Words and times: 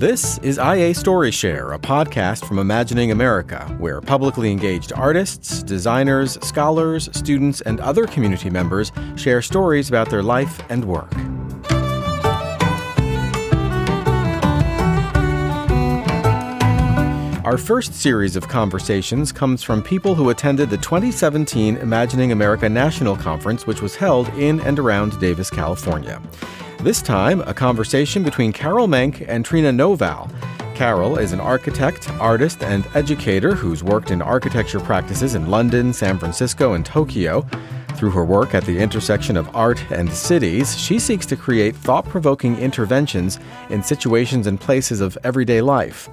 This 0.00 0.38
is 0.38 0.56
IA 0.56 0.94
Story 0.94 1.30
Share, 1.30 1.72
a 1.72 1.78
podcast 1.78 2.46
from 2.46 2.58
Imagining 2.58 3.10
America, 3.10 3.66
where 3.76 4.00
publicly 4.00 4.50
engaged 4.50 4.94
artists, 4.94 5.62
designers, 5.62 6.38
scholars, 6.40 7.10
students, 7.12 7.60
and 7.60 7.80
other 7.80 8.06
community 8.06 8.48
members 8.48 8.92
share 9.16 9.42
stories 9.42 9.90
about 9.90 10.08
their 10.08 10.22
life 10.22 10.62
and 10.70 10.86
work. 10.86 11.14
Our 17.44 17.58
first 17.58 17.92
series 17.92 18.36
of 18.36 18.48
conversations 18.48 19.32
comes 19.32 19.62
from 19.62 19.82
people 19.82 20.14
who 20.14 20.30
attended 20.30 20.70
the 20.70 20.78
2017 20.78 21.76
Imagining 21.76 22.32
America 22.32 22.70
National 22.70 23.16
Conference, 23.16 23.66
which 23.66 23.82
was 23.82 23.96
held 23.96 24.28
in 24.30 24.60
and 24.60 24.78
around 24.78 25.20
Davis, 25.20 25.50
California. 25.50 26.22
This 26.82 27.02
time, 27.02 27.42
a 27.42 27.52
conversation 27.52 28.22
between 28.22 28.54
Carol 28.54 28.88
Mancke 28.88 29.26
and 29.28 29.44
Trena 29.44 29.70
Noval. 29.70 30.32
Carol 30.74 31.18
is 31.18 31.32
an 31.32 31.38
architect, 31.38 32.08
artist, 32.12 32.62
and 32.62 32.86
educator 32.94 33.54
who's 33.54 33.84
worked 33.84 34.10
in 34.10 34.22
architecture 34.22 34.80
practices 34.80 35.34
in 35.34 35.50
London, 35.50 35.92
San 35.92 36.18
Francisco, 36.18 36.72
and 36.72 36.86
Tokyo. 36.86 37.46
Through 37.96 38.12
her 38.12 38.24
work 38.24 38.54
at 38.54 38.64
the 38.64 38.78
intersection 38.78 39.36
of 39.36 39.54
art 39.54 39.84
and 39.90 40.10
cities, 40.10 40.74
she 40.78 40.98
seeks 40.98 41.26
to 41.26 41.36
create 41.36 41.76
thought 41.76 42.06
provoking 42.06 42.56
interventions 42.56 43.38
in 43.68 43.82
situations 43.82 44.46
and 44.46 44.58
places 44.58 45.02
of 45.02 45.18
everyday 45.22 45.60
life. 45.60 46.08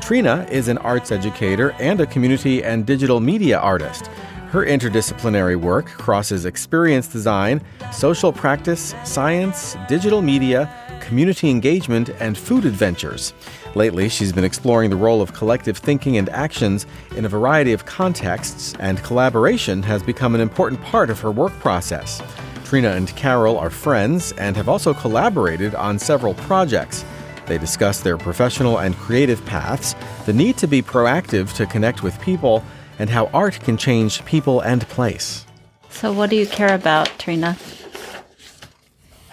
Trena 0.00 0.50
is 0.50 0.66
an 0.66 0.78
arts 0.78 1.12
educator 1.12 1.76
and 1.78 2.00
a 2.00 2.06
community 2.06 2.64
and 2.64 2.84
digital 2.84 3.20
media 3.20 3.60
artist. 3.60 4.10
Her 4.50 4.64
interdisciplinary 4.64 5.56
work 5.56 5.88
crosses 5.88 6.46
experience 6.46 7.06
design, 7.06 7.60
social 7.92 8.32
practice, 8.32 8.94
science, 9.04 9.76
digital 9.88 10.22
media, 10.22 10.72
community 11.02 11.50
engagement, 11.50 12.08
and 12.18 12.36
food 12.36 12.64
adventures. 12.64 13.34
Lately, 13.74 14.08
she's 14.08 14.32
been 14.32 14.44
exploring 14.44 14.88
the 14.88 14.96
role 14.96 15.20
of 15.20 15.34
collective 15.34 15.76
thinking 15.76 16.16
and 16.16 16.30
actions 16.30 16.86
in 17.14 17.26
a 17.26 17.28
variety 17.28 17.74
of 17.74 17.84
contexts, 17.84 18.74
and 18.80 19.02
collaboration 19.02 19.82
has 19.82 20.02
become 20.02 20.34
an 20.34 20.40
important 20.40 20.80
part 20.80 21.10
of 21.10 21.20
her 21.20 21.30
work 21.30 21.52
process. 21.60 22.22
Trena 22.64 22.96
and 22.96 23.14
Carol 23.16 23.58
are 23.58 23.68
friends 23.68 24.32
and 24.32 24.56
have 24.56 24.68
also 24.68 24.94
collaborated 24.94 25.74
on 25.74 25.98
several 25.98 26.32
projects. 26.32 27.04
They 27.44 27.58
discuss 27.58 28.00
their 28.00 28.16
professional 28.16 28.78
and 28.78 28.96
creative 28.96 29.44
paths, 29.44 29.94
the 30.24 30.32
need 30.32 30.56
to 30.58 30.66
be 30.66 30.80
proactive 30.80 31.54
to 31.56 31.66
connect 31.66 32.02
with 32.02 32.18
people, 32.22 32.64
and 32.98 33.10
how 33.10 33.26
art 33.26 33.60
can 33.60 33.76
change 33.76 34.24
people 34.24 34.60
and 34.60 34.86
place. 34.88 35.44
So, 35.90 36.12
what 36.12 36.30
do 36.30 36.36
you 36.36 36.46
care 36.46 36.74
about, 36.74 37.08
Trena? 37.18 37.56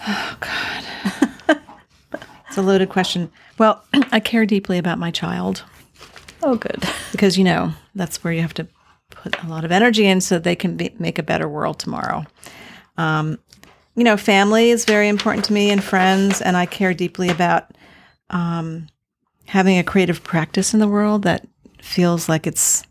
Oh, 0.06 0.36
God. 0.40 1.58
it's 2.48 2.56
a 2.56 2.62
loaded 2.62 2.88
question. 2.88 3.30
Well, 3.58 3.82
I 4.12 4.20
care 4.20 4.46
deeply 4.46 4.78
about 4.78 4.98
my 4.98 5.10
child. 5.10 5.64
Oh, 6.42 6.56
good. 6.56 6.84
Because, 7.12 7.38
you 7.38 7.44
know, 7.44 7.72
that's 7.94 8.22
where 8.22 8.32
you 8.32 8.42
have 8.42 8.52
to 8.54 8.68
put 9.08 9.42
a 9.42 9.46
lot 9.46 9.64
of 9.64 9.72
energy 9.72 10.04
in 10.04 10.20
so 10.20 10.38
they 10.38 10.54
can 10.54 10.76
be, 10.76 10.94
make 10.98 11.18
a 11.18 11.22
better 11.22 11.48
world 11.48 11.78
tomorrow. 11.78 12.26
Um, 12.98 13.38
you 13.94 14.04
know, 14.04 14.18
family 14.18 14.68
is 14.68 14.84
very 14.84 15.08
important 15.08 15.46
to 15.46 15.54
me 15.54 15.70
and 15.70 15.82
friends, 15.82 16.42
and 16.42 16.54
I 16.54 16.66
care 16.66 16.92
deeply 16.92 17.30
about 17.30 17.74
um, 18.28 18.88
having 19.46 19.78
a 19.78 19.84
creative 19.84 20.22
practice 20.22 20.74
in 20.74 20.80
the 20.80 20.88
world 20.88 21.22
that 21.22 21.46
feels 21.80 22.28
like 22.28 22.46
it's 22.46 22.82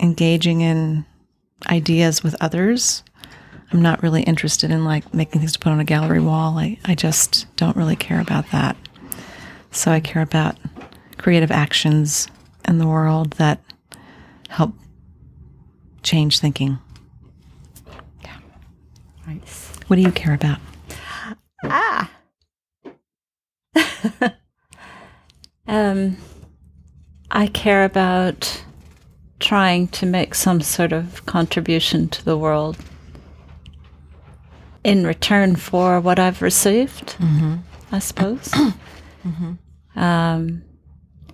engaging 0.00 0.60
in 0.60 1.04
ideas 1.68 2.22
with 2.22 2.36
others. 2.40 3.02
I'm 3.72 3.82
not 3.82 4.02
really 4.02 4.22
interested 4.22 4.70
in 4.70 4.84
like 4.84 5.12
making 5.12 5.40
things 5.40 5.52
to 5.52 5.58
put 5.58 5.72
on 5.72 5.80
a 5.80 5.84
gallery 5.84 6.20
wall. 6.20 6.58
I, 6.58 6.78
I 6.84 6.94
just 6.94 7.46
don't 7.56 7.76
really 7.76 7.96
care 7.96 8.20
about 8.20 8.50
that. 8.52 8.76
So 9.72 9.90
I 9.90 10.00
care 10.00 10.22
about 10.22 10.56
creative 11.18 11.50
actions 11.50 12.28
in 12.66 12.78
the 12.78 12.86
world 12.86 13.32
that 13.32 13.60
help 14.48 14.72
change 16.02 16.38
thinking. 16.38 16.78
Yeah. 18.22 18.38
Nice. 19.26 19.72
What 19.88 19.96
do 19.96 20.02
you 20.02 20.12
care 20.12 20.34
about? 20.34 20.58
Ah. 21.64 22.10
um, 25.66 26.16
I 27.30 27.48
care 27.48 27.84
about 27.84 28.64
trying 29.38 29.88
to 29.88 30.06
make 30.06 30.34
some 30.34 30.60
sort 30.60 30.92
of 30.92 31.24
contribution 31.26 32.08
to 32.08 32.24
the 32.24 32.38
world 32.38 32.76
in 34.82 35.06
return 35.06 35.56
for 35.56 36.00
what 36.00 36.18
I've 36.18 36.42
received, 36.42 37.16
mm-hmm. 37.18 37.56
I 37.92 37.98
suppose. 37.98 38.48
mm-hmm. 39.26 39.98
um, 39.98 40.62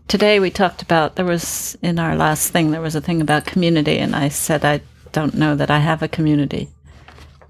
today 0.08 0.40
we 0.40 0.50
talked 0.50 0.82
about, 0.82 1.16
there 1.16 1.24
was, 1.24 1.76
in 1.82 1.98
our 1.98 2.16
last 2.16 2.50
thing, 2.50 2.70
there 2.70 2.80
was 2.80 2.94
a 2.94 3.00
thing 3.00 3.20
about 3.20 3.44
community, 3.44 3.98
and 3.98 4.16
I 4.16 4.28
said, 4.28 4.64
I 4.64 4.80
don't 5.12 5.34
know 5.34 5.54
that 5.54 5.70
I 5.70 5.78
have 5.78 6.02
a 6.02 6.08
community. 6.08 6.70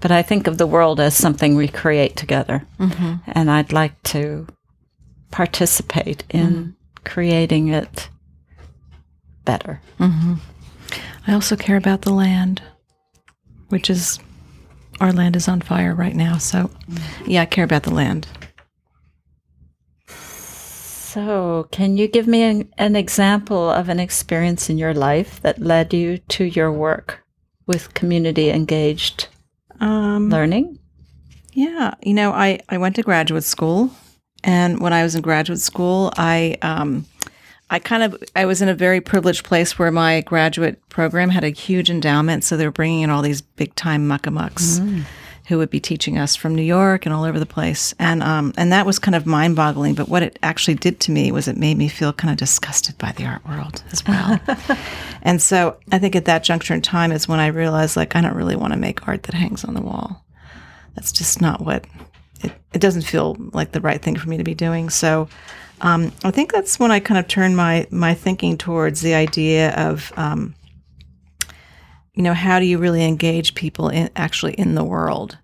But 0.00 0.10
I 0.10 0.22
think 0.22 0.48
of 0.48 0.58
the 0.58 0.66
world 0.66 0.98
as 0.98 1.14
something 1.14 1.54
we 1.54 1.69
create 1.69 2.16
together. 2.16 2.66
Mm-hmm. 2.80 3.30
And 3.30 3.48
I'd 3.48 3.72
like 3.72 4.02
to 4.04 4.48
participate 5.30 6.24
in 6.28 6.48
mm-hmm. 6.48 6.70
creating 7.04 7.69
it 7.69 8.08
better. 9.44 9.80
Mm-hmm. 9.98 10.34
I 11.26 11.32
also 11.32 11.56
care 11.56 11.76
about 11.76 12.03
the 12.03 12.12
land, 12.12 12.62
which 13.69 13.88
is 13.88 14.19
our 15.00 15.12
land 15.12 15.36
is 15.36 15.48
on 15.48 15.60
fire 15.60 15.94
right 15.94 16.14
now. 16.14 16.38
So, 16.38 16.70
yeah, 17.26 17.42
I 17.42 17.47
care 17.47 17.64
about 17.64 17.84
the 17.84 17.94
land. 17.94 18.26
So, 20.06 21.69
can 21.70 21.97
you 21.97 22.08
give 22.08 22.26
me 22.26 22.42
an, 22.42 22.72
an 22.78 22.97
example 22.97 23.70
of 23.70 23.88
an 23.88 24.00
experience 24.00 24.70
in 24.70 24.78
your 24.78 24.94
life 24.94 25.41
that 25.42 25.60
led 25.60 25.92
you 25.92 26.19
to 26.19 26.44
your 26.44 26.72
work 26.72 27.22
with 27.66 27.94
community 27.94 28.50
engaged 28.50 29.28
um, 29.81 30.31
learning? 30.31 30.78
Yeah, 31.52 31.94
you 32.02 32.14
know, 32.14 32.32
I, 32.32 32.60
I 32.70 32.78
went 32.78 32.97
to 32.97 33.02
graduate 33.02 33.44
school, 33.44 33.91
and 34.42 34.81
when 34.81 34.94
I 34.94 35.02
was 35.02 35.14
in 35.14 35.20
graduate 35.20 35.60
school, 35.60 36.12
I 36.16 36.56
um, 36.62 37.04
I 37.72 37.78
kind 37.78 38.03
of 38.03 38.22
I 38.37 38.44
was 38.44 38.60
in 38.60 38.69
a 38.69 38.75
very 38.75 39.00
privileged 39.00 39.44
place 39.44 39.78
where 39.78 39.91
my 39.91 40.21
graduate 40.21 40.87
program 40.91 41.31
had 41.31 41.43
a 41.43 41.49
huge 41.49 41.88
endowment, 41.88 42.44
so 42.44 42.55
they 42.55 42.66
were 42.66 42.71
bringing 42.71 43.00
in 43.00 43.09
all 43.09 43.22
these 43.22 43.41
big 43.41 43.75
time 43.77 44.06
muckamucks 44.06 44.78
mm. 44.78 45.05
who 45.49 45.56
would 45.56 45.71
be 45.71 45.81
teaching 45.81 46.19
us 46.19 46.37
from 46.37 46.55
New 46.55 46.62
York 46.62 47.06
and 47.06 47.15
all 47.15 47.25
over 47.25 47.38
the 47.38 47.47
place, 47.47 47.94
and 47.99 48.22
um, 48.22 48.53
and 48.59 48.71
that 48.72 48.84
was 48.84 48.99
kind 48.99 49.15
of 49.15 49.25
mind 49.25 49.56
boggling. 49.56 49.94
But 49.94 50.11
what 50.11 50.22
it 50.22 50.38
actually 50.43 50.75
did 50.75 51.00
to 51.00 51.12
me 51.12 51.32
was 51.32 51.49
it 51.49 51.56
made 51.56 51.78
me 51.78 51.88
feel 51.88 52.12
kind 52.12 52.31
of 52.31 52.37
disgusted 52.37 52.99
by 52.99 53.12
the 53.12 53.25
art 53.25 53.43
world 53.49 53.82
as 53.91 54.06
well. 54.06 54.38
and 55.22 55.41
so 55.41 55.78
I 55.91 55.99
think 55.99 56.15
at 56.15 56.27
that 56.27 56.44
juncture 56.44 56.75
in 56.75 56.82
time 56.82 57.11
is 57.11 57.27
when 57.27 57.41
I 57.41 57.47
realized 57.47 57.97
like 57.97 58.15
I 58.15 58.21
don't 58.21 58.37
really 58.37 58.55
want 58.55 58.75
to 58.75 58.78
make 58.78 59.09
art 59.09 59.22
that 59.22 59.34
hangs 59.34 59.65
on 59.65 59.72
the 59.72 59.81
wall. 59.81 60.22
That's 60.94 61.11
just 61.11 61.41
not 61.41 61.62
what 61.62 61.87
it, 62.43 62.53
it 62.75 62.82
doesn't 62.82 63.03
feel 63.03 63.34
like 63.55 63.72
the 63.72 63.81
right 63.81 64.03
thing 64.03 64.16
for 64.16 64.28
me 64.28 64.37
to 64.37 64.44
be 64.44 64.55
doing. 64.55 64.91
So 64.91 65.27
um, 65.82 66.12
I 66.22 66.31
think 66.31 66.53
that's 66.53 66.78
when 66.78 66.93
I 66.93 67.00
kind 67.00 67.19
of 67.19 67.26
turned 67.26 67.56
my 67.56 67.87
my 67.91 68.15
thinking 68.15 68.56
towards 68.56 69.00
the 69.00 69.15
idea 69.15 69.75
of, 69.75 70.12
um, 70.16 70.54
you 72.15 72.22
know, 72.22 72.34
how 72.34 72.60
do 72.60 72.65
you 72.65 72.78
really 72.78 73.04
engage 73.04 73.56
people 73.56 73.88
in 73.88 74.09
actually 74.15 74.54
in 74.54 74.76
the 74.76 74.84
world? 74.84 75.38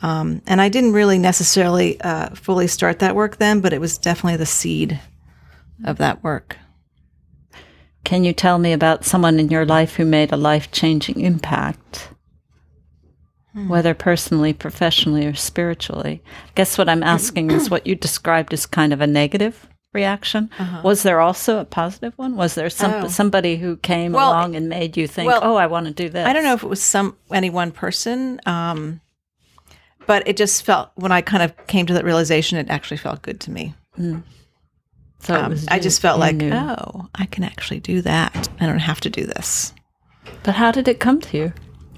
Um, 0.00 0.42
and 0.46 0.60
I 0.60 0.68
didn't 0.68 0.92
really 0.92 1.18
necessarily 1.18 2.00
uh, 2.02 2.30
fully 2.30 2.68
start 2.68 3.00
that 3.00 3.16
work 3.16 3.36
then, 3.36 3.60
but 3.60 3.72
it 3.72 3.80
was 3.80 3.98
definitely 3.98 4.36
the 4.36 4.46
seed 4.46 5.00
of 5.84 5.98
that 5.98 6.22
work. 6.22 6.56
Can 8.04 8.24
you 8.24 8.32
tell 8.32 8.58
me 8.58 8.72
about 8.72 9.04
someone 9.04 9.38
in 9.40 9.50
your 9.50 9.66
life 9.66 9.96
who 9.96 10.04
made 10.04 10.32
a 10.32 10.36
life 10.36 10.70
changing 10.70 11.20
impact? 11.20 12.10
Hmm. 13.52 13.68
Whether 13.68 13.92
personally, 13.92 14.52
professionally, 14.52 15.26
or 15.26 15.34
spiritually. 15.34 16.22
I 16.46 16.50
guess 16.54 16.78
what 16.78 16.88
I'm 16.88 17.02
asking 17.02 17.50
is 17.50 17.68
what 17.70 17.86
you 17.88 17.96
described 17.96 18.54
as 18.54 18.64
kind 18.64 18.92
of 18.92 19.00
a 19.00 19.06
negative 19.08 19.68
reaction. 19.92 20.50
Uh-huh. 20.58 20.82
Was 20.84 21.02
there 21.02 21.20
also 21.20 21.58
a 21.58 21.64
positive 21.64 22.16
one? 22.16 22.36
Was 22.36 22.54
there 22.54 22.70
some 22.70 23.04
oh. 23.04 23.08
somebody 23.08 23.56
who 23.56 23.76
came 23.76 24.12
well, 24.12 24.30
along 24.30 24.56
and 24.56 24.68
made 24.68 24.96
you 24.96 25.06
think, 25.06 25.26
well, 25.26 25.40
"Oh, 25.42 25.56
I 25.56 25.66
want 25.66 25.86
to 25.86 25.92
do 25.92 26.08
this"? 26.08 26.26
I 26.26 26.32
don't 26.32 26.44
know 26.44 26.54
if 26.54 26.62
it 26.62 26.68
was 26.68 26.82
some 26.82 27.16
any 27.32 27.50
one 27.50 27.72
person, 27.72 28.40
um, 28.46 29.00
but 30.06 30.26
it 30.26 30.36
just 30.36 30.64
felt 30.64 30.90
when 30.94 31.12
I 31.12 31.20
kind 31.22 31.42
of 31.42 31.66
came 31.66 31.86
to 31.86 31.94
that 31.94 32.04
realization, 32.04 32.58
it 32.58 32.70
actually 32.70 32.98
felt 32.98 33.22
good 33.22 33.40
to 33.40 33.50
me. 33.50 33.74
Mm. 33.98 34.22
So 35.20 35.34
um, 35.34 35.56
I 35.68 35.78
just 35.78 36.00
felt 36.00 36.18
like, 36.18 36.36
knew. 36.36 36.50
oh, 36.50 37.08
I 37.14 37.26
can 37.26 37.44
actually 37.44 37.80
do 37.80 38.00
that. 38.02 38.48
I 38.58 38.66
don't 38.66 38.78
have 38.78 39.00
to 39.02 39.10
do 39.10 39.26
this. 39.26 39.74
But 40.42 40.54
how 40.54 40.70
did 40.70 40.88
it 40.88 40.98
come 40.98 41.20
to 41.20 41.36
you? 41.36 41.52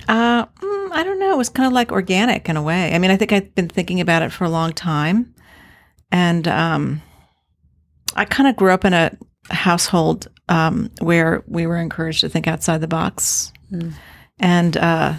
Uh, 0.09 0.47
mm, 0.47 0.93
I 0.93 1.05
don't 1.05 1.21
know. 1.21 1.33
It 1.33 1.37
was 1.37 1.49
kind 1.49 1.69
of 1.69 1.73
like 1.73 1.93
organic 1.93 2.49
in 2.49 2.56
a 2.56 2.62
way. 2.62 2.93
I 2.93 2.99
mean, 2.99 3.12
I 3.12 3.17
think 3.17 3.33
I've 3.33 3.55
been 3.55 3.69
thinking 3.69 4.00
about 4.00 4.23
it 4.23 4.33
for 4.33 4.44
a 4.44 4.49
long 4.49 4.73
time, 4.73 5.35
and 6.11 6.49
um, 6.49 7.03
I 8.14 8.25
kind 8.25 8.49
of 8.49 8.56
grew 8.56 8.70
up 8.70 8.85
in 8.85 8.93
a 8.93 9.17
household 9.50 10.29
um, 10.49 10.91
where 11.00 11.43
we 11.47 11.67
were 11.67 11.76
encouraged 11.76 12.20
to 12.20 12.29
think 12.29 12.47
outside 12.47 12.81
the 12.81 12.88
box. 12.88 13.53
Mm. 13.70 13.93
And 14.38 14.76
uh, 14.76 15.14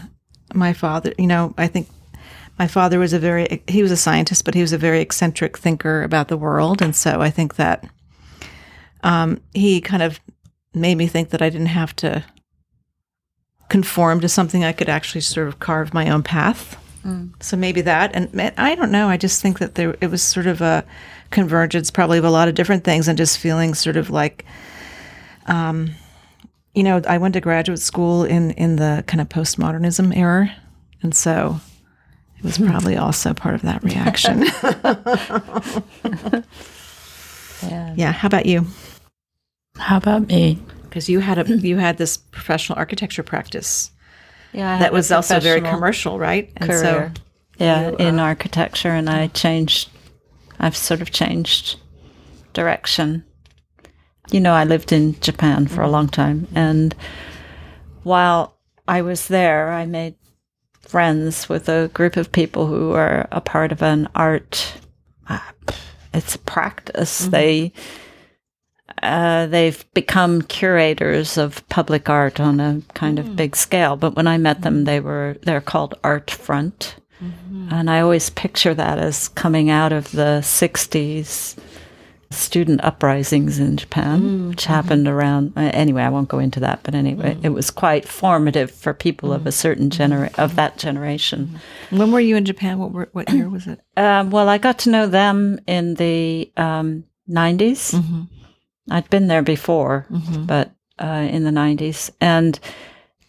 my 0.54 0.74
father, 0.74 1.14
you 1.18 1.28
know, 1.28 1.54
I 1.58 1.68
think 1.68 1.88
my 2.60 2.68
father 2.68 3.00
was 3.00 3.14
a 3.14 3.20
very 3.20 3.64
he 3.68 3.82
was 3.82 3.92
a 3.92 3.98
scientist, 3.98 4.46
but 4.46 4.54
he 4.54 4.62
was 4.62 4.74
a 4.74 4.78
very 4.78 5.02
eccentric 5.02 5.58
thinker 5.58 6.04
about 6.04 6.28
the 6.28 6.38
world, 6.38 6.82
and 6.82 6.96
so 6.96 7.22
I 7.22 7.30
think 7.30 7.56
that 7.56 7.86
um, 9.02 9.42
he 9.54 9.82
kind 9.82 10.04
of 10.04 10.20
made 10.74 10.96
me 10.96 11.08
think 11.08 11.30
that 11.30 11.42
I 11.42 11.50
didn't 11.50 11.68
have 11.68 11.96
to 11.98 12.24
conform 13.70 14.20
to 14.20 14.30
something. 14.30 14.64
I 14.64 14.72
could 14.72 14.90
actually 14.90 15.22
sort 15.22 15.48
of 15.48 15.60
carve 15.60 15.94
my 15.94 16.10
own 16.10 16.24
path. 16.24 16.78
So 17.40 17.58
maybe 17.58 17.82
that, 17.82 18.12
and 18.14 18.54
I 18.58 18.76
don't 18.76 18.92
know. 18.92 19.10
I 19.10 19.18
just 19.18 19.42
think 19.42 19.60
that 19.60 19.76
there 19.76 19.96
it 20.00 20.08
was 20.08 20.22
sort 20.22 20.48
of 20.48 20.62
a 20.62 20.86
convergence, 21.34 21.92
probably 21.92 22.18
of 22.18 22.24
a 22.24 22.32
lot 22.32 22.48
of 22.48 22.56
different 22.56 22.86
things, 22.86 23.08
and 23.10 23.18
just 23.18 23.38
feeling 23.38 23.74
sort 23.74 23.98
of 23.98 24.10
like, 24.10 24.46
um, 25.48 25.92
you 26.74 26.84
know, 26.84 27.02
I 27.08 27.18
went 27.18 27.34
to 27.34 27.42
graduate 27.42 27.80
school 27.80 28.24
in 28.24 28.52
in 28.52 28.78
the 28.78 29.04
kind 29.08 29.20
of 29.20 29.28
postmodernism 29.28 30.16
era, 30.16 30.56
and 31.02 31.14
so 31.14 31.60
it 32.38 32.44
was 32.46 32.58
probably 32.58 32.96
also 32.96 33.34
part 33.34 33.56
of 33.56 33.62
that 33.64 33.84
reaction. 33.84 34.46
Yeah. 37.70 37.94
yeah. 37.96 38.12
How 38.12 38.28
about 38.28 38.46
you? 38.46 38.66
How 39.78 39.98
about 39.98 40.28
me? 40.28 40.60
Because 40.84 41.10
you 41.10 41.20
had 41.20 41.38
a 41.38 41.58
you 41.58 41.78
had 41.78 41.98
this 41.98 42.18
professional 42.18 42.78
architecture 42.78 43.24
practice 43.24 43.92
Yeah. 44.52 44.70
I 44.70 44.74
had 44.74 44.82
that 44.82 44.94
was 44.94 45.12
also 45.12 45.40
very 45.40 45.62
commercial, 45.62 46.20
right? 46.20 46.52
And 46.58 46.70
career. 46.70 47.14
yeah, 47.58 47.92
you, 47.92 47.96
in 47.98 48.20
uh, 48.20 48.24
architecture, 48.24 48.90
and 48.92 49.10
I 49.10 49.28
changed. 49.28 49.90
I've 50.60 50.78
sort 50.78 51.02
of 51.02 51.12
changed 51.12 51.78
direction. 52.54 53.26
You 54.32 54.40
know, 54.40 54.54
I 54.54 54.64
lived 54.64 54.92
in 54.92 55.20
Japan 55.20 55.68
for 55.68 55.82
a 55.82 55.90
long 55.90 56.08
time, 56.08 56.48
and 56.56 56.96
while 58.04 58.58
I 58.88 59.02
was 59.02 59.28
there, 59.28 59.72
I 59.72 59.86
made 59.86 60.16
friends 60.82 61.50
with 61.50 61.70
a 61.70 61.90
group 61.94 62.18
of 62.18 62.32
people 62.32 62.68
who 62.68 62.92
are 62.92 63.28
a 63.32 63.42
part 63.42 63.72
of 63.72 63.82
an 63.82 64.08
art. 64.16 64.74
Uh, 65.28 65.40
it's 66.14 66.36
a 66.36 66.40
practice. 66.40 67.20
They 67.28 67.74
uh, 69.02 69.48
they've 69.48 69.86
become 69.94 70.42
curators 70.42 71.38
of 71.38 71.68
public 71.70 72.10
art 72.10 72.40
on 72.40 72.60
a 72.60 72.82
kind 72.94 73.20
of 73.20 73.36
big 73.36 73.56
scale. 73.56 73.96
But 73.96 74.16
when 74.16 74.28
I 74.28 74.38
met 74.38 74.62
them, 74.62 74.84
they 74.86 75.00
were 75.00 75.38
they're 75.42 75.62
called 75.62 75.96
Art 76.04 76.30
Front, 76.30 76.96
and 77.72 77.90
I 77.90 78.00
always 78.02 78.30
picture 78.30 78.74
that 78.74 79.00
as 79.00 79.28
coming 79.30 79.70
out 79.70 79.92
of 79.94 80.12
the 80.12 80.42
'60s 80.44 81.58
student 82.32 82.84
uprisings 82.84 83.60
in 83.60 83.78
Japan, 83.78 84.50
which 84.50 84.66
happened 84.66 85.08
around. 85.08 85.54
Uh, 85.56 85.70
anyway, 85.74 86.02
I 86.02 86.10
won't 86.10 86.30
go 86.30 86.40
into 86.40 86.60
that. 86.62 86.82
But 86.84 86.96
anyway, 86.96 87.38
it 87.44 87.50
was 87.50 87.70
quite 87.70 88.08
formative 88.08 88.72
for 88.72 88.94
people 88.94 89.32
of 89.32 89.46
a 89.46 89.52
certain 89.52 89.90
genera- 89.92 90.32
of 90.38 90.56
that 90.56 90.78
generation. 90.78 91.60
when 91.92 92.12
were 92.12 92.20
you 92.20 92.36
in 92.36 92.46
Japan? 92.46 92.80
What 92.80 92.92
were, 92.92 93.10
what 93.12 93.30
year 93.30 93.50
was 93.50 93.68
it? 93.68 93.80
Um, 93.98 94.32
well, 94.32 94.50
I 94.50 94.58
got 94.58 94.80
to 94.80 94.90
know 94.90 95.06
them 95.08 95.60
in 95.68 95.94
the 95.96 96.52
um, 96.58 97.04
90s. 97.30 98.28
I'd 98.90 99.10
been 99.10 99.28
there 99.28 99.44
before, 99.44 100.08
but 100.48 100.72
uh, 101.00 101.28
in 101.30 101.44
the 101.44 101.52
90s. 101.52 102.10
And 102.20 102.60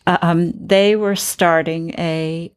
uh, 0.07 0.19
um, 0.23 0.53
they 0.57 0.97
were 0.97 1.17
starting 1.17 1.91
a. 1.99 2.53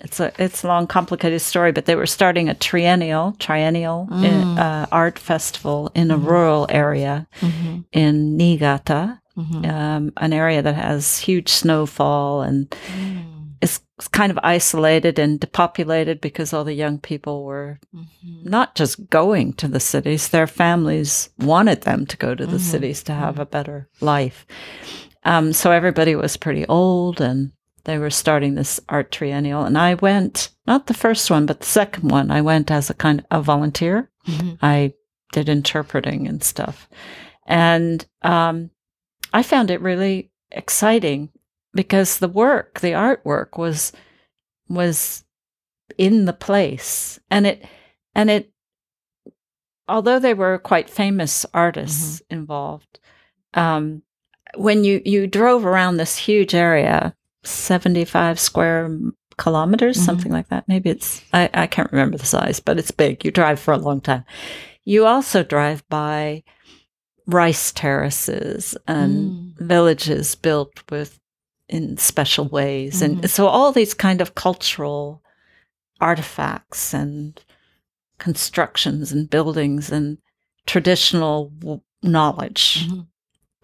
It's 0.00 0.18
a 0.18 0.32
it's 0.38 0.64
a 0.64 0.66
long, 0.66 0.86
complicated 0.86 1.40
story, 1.40 1.70
but 1.70 1.86
they 1.86 1.94
were 1.94 2.06
starting 2.06 2.48
a 2.48 2.54
triennial 2.54 3.36
triennial 3.38 4.08
in, 4.10 4.58
uh, 4.58 4.86
mm. 4.86 4.88
art 4.90 5.18
festival 5.18 5.90
in 5.94 6.10
a 6.10 6.18
mm-hmm. 6.18 6.26
rural 6.26 6.66
area 6.68 7.28
mm-hmm. 7.40 7.80
in 7.92 8.36
Niigata, 8.36 9.20
mm-hmm. 9.36 9.64
um, 9.64 10.12
an 10.16 10.32
area 10.32 10.62
that 10.62 10.74
has 10.74 11.20
huge 11.20 11.48
snowfall 11.48 12.42
and 12.42 12.68
mm. 12.70 13.52
is 13.60 13.80
kind 14.10 14.32
of 14.32 14.38
isolated 14.42 15.20
and 15.20 15.38
depopulated 15.38 16.20
because 16.20 16.52
all 16.52 16.64
the 16.64 16.74
young 16.74 16.98
people 16.98 17.44
were 17.44 17.78
not 18.42 18.74
just 18.74 19.08
going 19.08 19.52
to 19.54 19.68
the 19.68 19.80
cities, 19.80 20.28
their 20.28 20.48
families 20.48 21.30
wanted 21.38 21.82
them 21.82 22.04
to 22.06 22.16
go 22.16 22.34
to 22.34 22.46
the 22.46 22.58
cities 22.58 23.02
to 23.04 23.12
have 23.12 23.38
a 23.38 23.46
better 23.46 23.88
life. 24.00 24.44
Um, 25.22 25.52
so 25.52 25.70
everybody 25.70 26.16
was 26.16 26.36
pretty 26.36 26.66
old 26.66 27.20
and 27.20 27.52
they 27.84 27.98
were 27.98 28.10
starting 28.10 28.54
this 28.54 28.80
art 28.88 29.10
triennial. 29.12 29.64
And 29.64 29.78
I 29.78 29.94
went, 29.94 30.50
not 30.66 30.86
the 30.86 30.94
first 30.94 31.30
one, 31.30 31.46
but 31.46 31.60
the 31.60 31.66
second 31.66 32.10
one, 32.10 32.30
I 32.30 32.40
went 32.40 32.70
as 32.70 32.90
a 32.90 32.94
kind 32.94 33.20
of 33.20 33.26
a 33.30 33.42
volunteer. 33.42 34.10
I 34.62 34.94
did 35.32 35.48
interpreting 35.48 36.26
and 36.26 36.42
stuff. 36.42 36.88
And 37.46 38.04
um, 38.22 38.70
I 39.32 39.42
found 39.42 39.70
it 39.70 39.80
really 39.80 40.30
exciting 40.50 41.30
because 41.74 42.18
the 42.18 42.28
work, 42.28 42.80
the 42.80 42.92
artwork 42.92 43.58
was 43.58 43.92
was 44.68 45.24
in 45.98 46.24
the 46.24 46.32
place. 46.32 47.18
And 47.30 47.46
it 47.46 47.64
and 48.14 48.30
it 48.30 48.50
although 49.88 50.18
they 50.18 50.34
were 50.34 50.58
quite 50.58 50.88
famous 50.88 51.44
artists 51.52 52.22
involved, 52.30 52.98
um, 53.52 54.02
when 54.56 54.84
you 54.84 55.02
you 55.04 55.26
drove 55.26 55.66
around 55.66 55.96
this 55.96 56.16
huge 56.16 56.54
area, 56.54 57.14
seventy 57.44 58.04
five 58.04 58.38
square 58.40 58.86
m- 58.86 59.16
kilometers, 59.36 59.96
mm-hmm. 59.96 60.04
something 60.04 60.32
like 60.32 60.48
that. 60.48 60.66
Maybe 60.68 60.90
it's 60.90 61.22
I, 61.32 61.50
I 61.54 61.66
can't 61.66 61.92
remember 61.92 62.18
the 62.18 62.26
size, 62.26 62.60
but 62.60 62.78
it's 62.78 62.90
big. 62.90 63.24
You 63.24 63.30
drive 63.30 63.60
for 63.60 63.72
a 63.72 63.78
long 63.78 64.00
time. 64.00 64.24
You 64.84 65.06
also 65.06 65.42
drive 65.42 65.86
by 65.88 66.42
rice 67.26 67.72
terraces 67.72 68.76
and 68.86 69.30
mm. 69.56 69.66
villages 69.66 70.34
built 70.34 70.82
with 70.90 71.18
in 71.68 71.96
special 71.96 72.46
ways, 72.48 73.00
and 73.00 73.16
mm-hmm. 73.16 73.26
so 73.26 73.46
all 73.46 73.72
these 73.72 73.94
kind 73.94 74.20
of 74.20 74.34
cultural 74.34 75.22
artifacts 76.00 76.92
and 76.92 77.42
constructions 78.18 79.10
and 79.12 79.30
buildings 79.30 79.90
and 79.90 80.18
traditional 80.66 81.50
w- 81.58 81.80
knowledge 82.02 82.86
mm-hmm. 82.86 83.00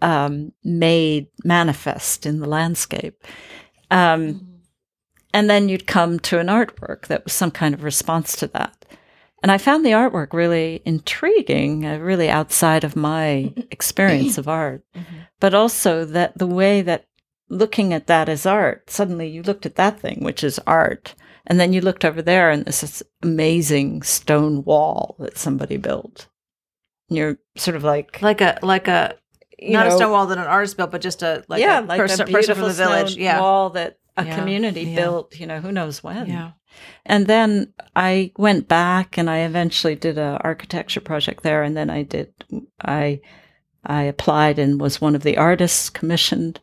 um, 0.01 0.51
made 0.63 1.27
manifest 1.43 2.25
in 2.25 2.39
the 2.39 2.47
landscape. 2.47 3.23
Um, 3.91 4.47
And 5.33 5.49
then 5.49 5.69
you'd 5.69 5.87
come 5.87 6.19
to 6.19 6.39
an 6.39 6.47
artwork 6.47 7.07
that 7.07 7.23
was 7.23 7.33
some 7.33 7.51
kind 7.51 7.73
of 7.73 7.83
response 7.83 8.35
to 8.37 8.47
that. 8.47 8.85
And 9.41 9.51
I 9.51 9.57
found 9.57 9.85
the 9.85 9.91
artwork 9.91 10.33
really 10.33 10.81
intriguing, 10.85 11.85
uh, 11.85 11.97
really 11.97 12.29
outside 12.29 12.83
of 12.83 12.95
my 12.95 13.53
experience 13.71 14.37
of 14.37 14.47
art, 14.47 14.83
but 15.39 15.53
also 15.53 16.05
that 16.05 16.37
the 16.37 16.47
way 16.47 16.81
that 16.81 17.05
looking 17.49 17.93
at 17.93 18.07
that 18.07 18.29
as 18.29 18.45
art, 18.45 18.89
suddenly 18.89 19.27
you 19.29 19.41
looked 19.41 19.65
at 19.65 19.75
that 19.75 19.99
thing, 19.99 20.19
which 20.21 20.43
is 20.43 20.59
art, 20.67 21.15
and 21.47 21.59
then 21.59 21.73
you 21.73 21.81
looked 21.81 22.05
over 22.05 22.21
there 22.21 22.51
and 22.51 22.65
this 22.65 22.83
is 22.83 23.01
amazing 23.23 24.03
stone 24.03 24.63
wall 24.63 25.15
that 25.19 25.37
somebody 25.37 25.77
built. 25.77 26.27
And 27.09 27.17
you're 27.17 27.37
sort 27.55 27.75
of 27.75 27.83
like, 27.83 28.21
Like 28.21 28.41
a 28.41 28.59
like 28.61 28.87
a 28.87 29.15
not 29.61 29.87
know, 29.87 29.93
a 29.93 29.97
stone 29.97 30.11
wall 30.11 30.27
that 30.27 30.37
an 30.37 30.45
artist 30.45 30.77
built, 30.77 30.91
but 30.91 31.01
just 31.01 31.21
a 31.21 31.43
like 31.47 31.61
yeah, 31.61 31.79
a 31.79 31.81
like 31.81 31.99
person, 31.99 32.21
a 32.21 32.25
person 32.25 32.33
beautiful 32.33 32.55
from 32.55 32.67
the 32.67 32.73
village. 32.73 33.15
Yeah. 33.15 33.39
wall 33.39 33.69
that 33.71 33.97
a 34.17 34.25
Yeah, 34.25 34.35
community 34.37 34.81
yeah. 34.81 34.95
built. 34.95 35.39
You 35.39 35.47
know, 35.47 35.59
who 35.59 35.71
knows 35.71 36.03
when. 36.03 36.27
Yeah. 36.27 36.51
And 37.05 37.27
then 37.27 37.73
I 37.95 38.31
went 38.37 38.67
back 38.67 39.17
and 39.17 39.29
I 39.29 39.39
eventually 39.39 39.95
did 39.95 40.17
a 40.17 40.39
architecture 40.43 41.01
project 41.01 41.43
there. 41.43 41.63
And 41.63 41.75
then 41.75 41.89
I 41.89 42.03
did, 42.03 42.33
I, 42.83 43.21
I 43.85 44.03
applied 44.03 44.59
and 44.59 44.79
was 44.79 45.01
one 45.01 45.15
of 45.15 45.23
the 45.23 45.37
artists 45.37 45.89
commissioned 45.89 46.59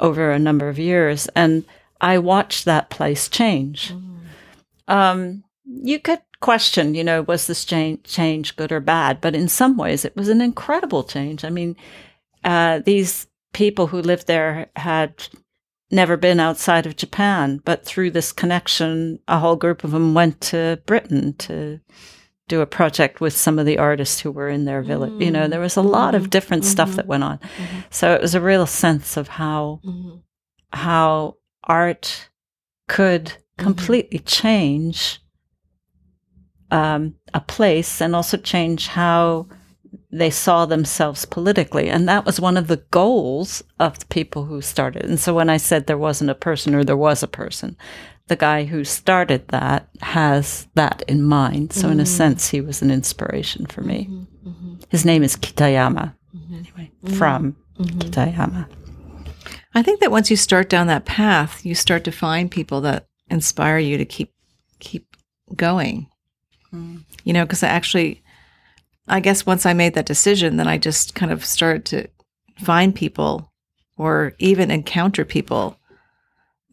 over 0.00 0.30
a 0.30 0.38
number 0.38 0.68
of 0.68 0.78
years. 0.78 1.26
And 1.34 1.64
I 2.00 2.18
watched 2.18 2.64
that 2.64 2.90
place 2.90 3.28
change. 3.28 3.92
Um, 4.86 5.44
you 5.64 5.98
could 5.98 6.20
question, 6.40 6.94
you 6.94 7.04
know, 7.04 7.22
was 7.22 7.46
this 7.46 7.64
change, 7.64 8.04
change 8.04 8.56
good 8.56 8.72
or 8.72 8.80
bad? 8.80 9.20
But 9.20 9.34
in 9.34 9.48
some 9.48 9.76
ways, 9.76 10.04
it 10.04 10.16
was 10.16 10.28
an 10.28 10.40
incredible 10.40 11.04
change. 11.04 11.44
I 11.44 11.50
mean, 11.50 11.76
uh, 12.48 12.78
these 12.78 13.26
people 13.52 13.88
who 13.88 14.00
lived 14.00 14.26
there 14.26 14.70
had 14.74 15.28
never 15.90 16.16
been 16.16 16.40
outside 16.40 16.86
of 16.86 16.96
Japan, 16.96 17.60
but 17.62 17.84
through 17.84 18.10
this 18.10 18.32
connection, 18.32 19.18
a 19.28 19.38
whole 19.38 19.56
group 19.56 19.84
of 19.84 19.90
them 19.90 20.14
went 20.14 20.40
to 20.40 20.80
Britain 20.86 21.34
to 21.34 21.78
do 22.48 22.62
a 22.62 22.66
project 22.66 23.20
with 23.20 23.36
some 23.36 23.58
of 23.58 23.66
the 23.66 23.76
artists 23.76 24.20
who 24.20 24.30
were 24.30 24.48
in 24.48 24.64
their 24.64 24.80
village. 24.80 25.20
You 25.20 25.30
know, 25.30 25.42
mm-hmm. 25.42 25.50
there 25.50 25.60
was 25.60 25.76
a 25.76 25.82
lot 25.82 26.14
of 26.14 26.22
mm-hmm. 26.22 26.30
different 26.30 26.64
stuff 26.64 26.92
that 26.92 27.02
mm-hmm. 27.02 27.10
went 27.10 27.24
on. 27.24 27.40
So 27.90 28.14
it 28.14 28.22
was 28.22 28.34
a 28.34 28.40
real 28.40 28.66
sense 28.66 29.18
of 29.18 29.28
how 29.28 29.82
how 30.72 31.36
art 31.64 32.30
could 32.88 33.34
completely 33.58 34.20
change 34.20 35.20
um, 36.70 37.16
a 37.34 37.40
place 37.40 38.00
and 38.00 38.16
also 38.16 38.38
change 38.38 38.88
how 38.88 39.48
they 40.10 40.30
saw 40.30 40.64
themselves 40.66 41.24
politically. 41.24 41.90
And 41.90 42.08
that 42.08 42.24
was 42.24 42.40
one 42.40 42.56
of 42.56 42.66
the 42.66 42.82
goals 42.90 43.62
of 43.78 43.98
the 43.98 44.06
people 44.06 44.44
who 44.44 44.60
started. 44.62 45.04
And 45.04 45.20
so 45.20 45.34
when 45.34 45.50
I 45.50 45.58
said 45.58 45.86
there 45.86 45.98
wasn't 45.98 46.30
a 46.30 46.34
person 46.34 46.74
or 46.74 46.84
there 46.84 46.96
was 46.96 47.22
a 47.22 47.28
person, 47.28 47.76
the 48.28 48.36
guy 48.36 48.64
who 48.64 48.84
started 48.84 49.48
that 49.48 49.88
has 50.00 50.68
that 50.74 51.02
in 51.08 51.22
mind. 51.22 51.72
So 51.72 51.88
in 51.88 52.00
a 52.00 52.04
mm-hmm. 52.04 52.16
sense, 52.16 52.48
he 52.48 52.60
was 52.60 52.82
an 52.82 52.90
inspiration 52.90 53.66
for 53.66 53.82
me. 53.82 54.08
Mm-hmm. 54.10 54.48
Mm-hmm. 54.48 54.74
His 54.88 55.04
name 55.04 55.22
is 55.22 55.36
Kitagawa. 55.36 56.14
Anyway, 56.50 56.90
Fram 57.16 57.56
Kitagawa. 57.78 58.66
I 59.74 59.82
think 59.82 60.00
that 60.00 60.10
once 60.10 60.30
you 60.30 60.36
start 60.36 60.68
down 60.68 60.86
that 60.86 61.04
path, 61.04 61.64
you 61.64 61.74
start 61.74 62.04
to 62.04 62.12
find 62.12 62.50
people 62.50 62.80
that 62.82 63.06
inspire 63.30 63.78
you 63.78 63.98
to 63.98 64.04
keep 64.04 64.32
keep 64.78 65.16
going. 65.54 66.08
Mm. 66.72 67.04
You 67.24 67.32
know, 67.32 67.44
because 67.44 67.62
I 67.62 67.68
actually, 67.68 68.22
I 69.08 69.20
guess 69.20 69.46
once 69.46 69.64
I 69.66 69.72
made 69.72 69.94
that 69.94 70.06
decision, 70.06 70.56
then 70.56 70.68
I 70.68 70.78
just 70.78 71.14
kind 71.14 71.32
of 71.32 71.44
started 71.44 71.84
to 71.86 72.08
find 72.62 72.94
people 72.94 73.52
or 73.96 74.34
even 74.38 74.70
encounter 74.70 75.24
people 75.24 75.78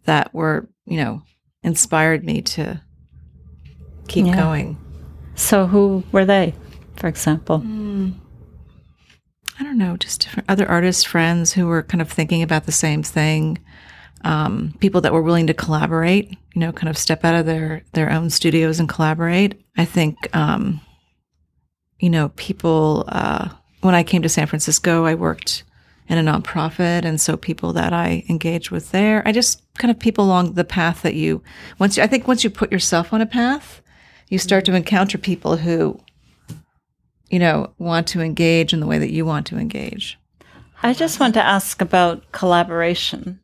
that 0.05 0.33
were, 0.33 0.69
you 0.85 0.97
know, 0.97 1.21
inspired 1.63 2.23
me 2.23 2.41
to 2.41 2.81
keep 4.07 4.25
Yeah. 4.27 4.35
going. 4.35 4.77
So 5.35 5.65
who 5.67 6.03
were 6.11 6.25
they, 6.25 6.53
for 6.95 7.07
example? 7.07 7.63
I 9.57 9.63
don't 9.63 9.77
know, 9.77 9.95
just 9.97 10.21
different 10.21 10.49
other 10.49 10.67
artists, 10.67 11.03
friends 11.03 11.53
who 11.53 11.67
were 11.67 11.83
kind 11.83 12.01
of 12.01 12.11
thinking 12.11 12.43
about 12.43 12.65
the 12.65 12.71
same 12.71 13.03
thing. 13.03 13.57
Um, 14.23 14.73
people 14.79 15.01
that 15.01 15.13
were 15.13 15.21
willing 15.21 15.47
to 15.47 15.53
collaborate, 15.53 16.29
you 16.53 16.59
know, 16.61 16.71
kind 16.71 16.89
of 16.89 16.97
step 16.97 17.23
out 17.23 17.35
of 17.35 17.45
their 17.45 17.83
their 17.93 18.11
own 18.11 18.29
studios 18.29 18.79
and 18.79 18.89
collaborate. 18.89 19.61
I 19.77 19.85
think, 19.85 20.17
um, 20.35 20.81
you 21.99 22.09
know, 22.09 22.29
people. 22.29 23.05
Uh, 23.07 23.49
when 23.81 23.95
I 23.95 24.03
came 24.03 24.23
to 24.23 24.29
San 24.29 24.47
Francisco, 24.47 25.05
I 25.05 25.13
worked 25.13 25.63
in 26.07 26.17
a 26.17 26.31
nonprofit, 26.31 27.05
and 27.05 27.21
so 27.21 27.37
people 27.37 27.73
that 27.73 27.93
I 27.93 28.23
engaged 28.29 28.71
with 28.71 28.91
there, 28.91 29.21
I 29.27 29.31
just 29.31 29.61
kind 29.77 29.91
of 29.91 29.99
people 29.99 30.25
along 30.25 30.53
the 30.53 30.63
path 30.63 31.01
that 31.03 31.15
you 31.15 31.43
once. 31.79 31.97
You, 31.97 32.03
I 32.03 32.07
think 32.07 32.27
once 32.27 32.43
you 32.43 32.49
put 32.49 32.71
yourself 32.71 33.13
on 33.13 33.21
a 33.21 33.25
path, 33.25 33.81
you 34.29 34.39
start 34.39 34.65
to 34.65 34.75
encounter 34.75 35.17
people 35.17 35.57
who 35.57 35.99
you 37.29 37.39
know, 37.39 37.73
want 37.77 38.07
to 38.07 38.21
engage 38.21 38.73
in 38.73 38.79
the 38.79 38.87
way 38.87 38.99
that 38.99 39.11
you 39.11 39.25
want 39.25 39.47
to 39.47 39.57
engage. 39.57 40.19
I 40.83 40.93
just 40.93 41.19
want 41.19 41.33
to 41.33 41.45
ask 41.45 41.81
about 41.81 42.31
collaboration. 42.31 43.39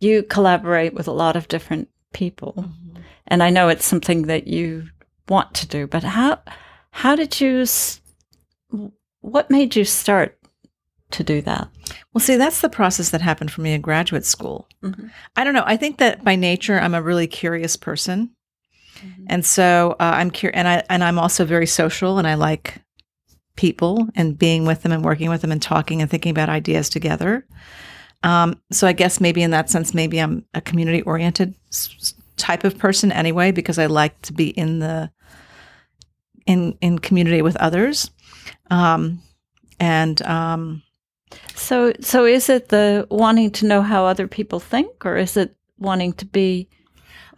You 0.00 0.22
collaborate 0.22 0.94
with 0.94 1.08
a 1.08 1.12
lot 1.12 1.36
of 1.36 1.48
different 1.48 1.88
people, 2.12 2.66
and 3.26 3.42
I 3.42 3.50
know 3.50 3.68
it's 3.68 3.84
something 3.84 4.22
that 4.22 4.46
you 4.46 4.88
want 5.28 5.54
to 5.54 5.66
do. 5.66 5.86
But 5.86 6.02
how 6.02 6.40
how 6.92 7.16
did 7.16 7.40
you? 7.40 7.66
What 9.20 9.50
made 9.50 9.74
you 9.76 9.84
start 9.84 10.38
to 11.10 11.24
do 11.24 11.42
that? 11.42 11.68
Well, 12.12 12.20
see, 12.20 12.36
that's 12.36 12.60
the 12.60 12.68
process 12.68 13.10
that 13.10 13.20
happened 13.20 13.50
for 13.50 13.60
me 13.60 13.72
in 13.72 13.80
graduate 13.80 14.24
school. 14.24 14.68
I 15.36 15.44
don't 15.44 15.54
know. 15.54 15.64
I 15.66 15.76
think 15.76 15.98
that 15.98 16.22
by 16.22 16.36
nature, 16.36 16.78
I'm 16.78 16.94
a 16.94 17.02
really 17.02 17.26
curious 17.26 17.76
person, 17.76 18.30
and 19.26 19.44
so 19.44 19.96
uh, 19.98 20.12
I'm 20.14 20.30
curious, 20.30 20.56
and 20.56 20.68
I 20.68 20.82
and 20.88 21.02
I'm 21.02 21.18
also 21.18 21.44
very 21.44 21.66
social, 21.66 22.18
and 22.18 22.26
I 22.28 22.34
like 22.34 22.80
people 23.56 24.08
and 24.14 24.38
being 24.38 24.64
with 24.64 24.82
them 24.82 24.92
and 24.92 25.04
working 25.04 25.28
with 25.28 25.42
them 25.42 25.52
and 25.52 25.60
talking 25.60 26.00
and 26.00 26.10
thinking 26.10 26.30
about 26.30 26.48
ideas 26.48 26.88
together. 26.88 27.46
Um, 28.22 28.60
so 28.70 28.86
I 28.86 28.92
guess 28.92 29.20
maybe 29.20 29.42
in 29.42 29.50
that 29.50 29.68
sense, 29.68 29.92
maybe 29.92 30.18
I'm 30.18 30.44
a 30.54 30.60
community 30.60 31.02
oriented 31.02 31.54
type 32.36 32.64
of 32.64 32.78
person 32.78 33.12
anyway, 33.12 33.52
because 33.52 33.78
I 33.78 33.86
like 33.86 34.20
to 34.22 34.32
be 34.32 34.50
in 34.50 34.78
the 34.78 35.10
in 36.46 36.76
in 36.80 36.98
community 36.98 37.42
with 37.42 37.56
others, 37.56 38.10
um, 38.70 39.20
and 39.80 40.20
um, 40.22 40.82
So 41.54 41.92
so 42.00 42.24
is 42.24 42.48
it 42.48 42.68
the 42.68 43.06
wanting 43.10 43.50
to 43.52 43.66
know 43.66 43.82
how 43.82 44.04
other 44.04 44.26
people 44.28 44.60
think, 44.60 45.04
or 45.04 45.16
is 45.16 45.36
it 45.36 45.54
wanting 45.78 46.12
to 46.14 46.26
be 46.26 46.68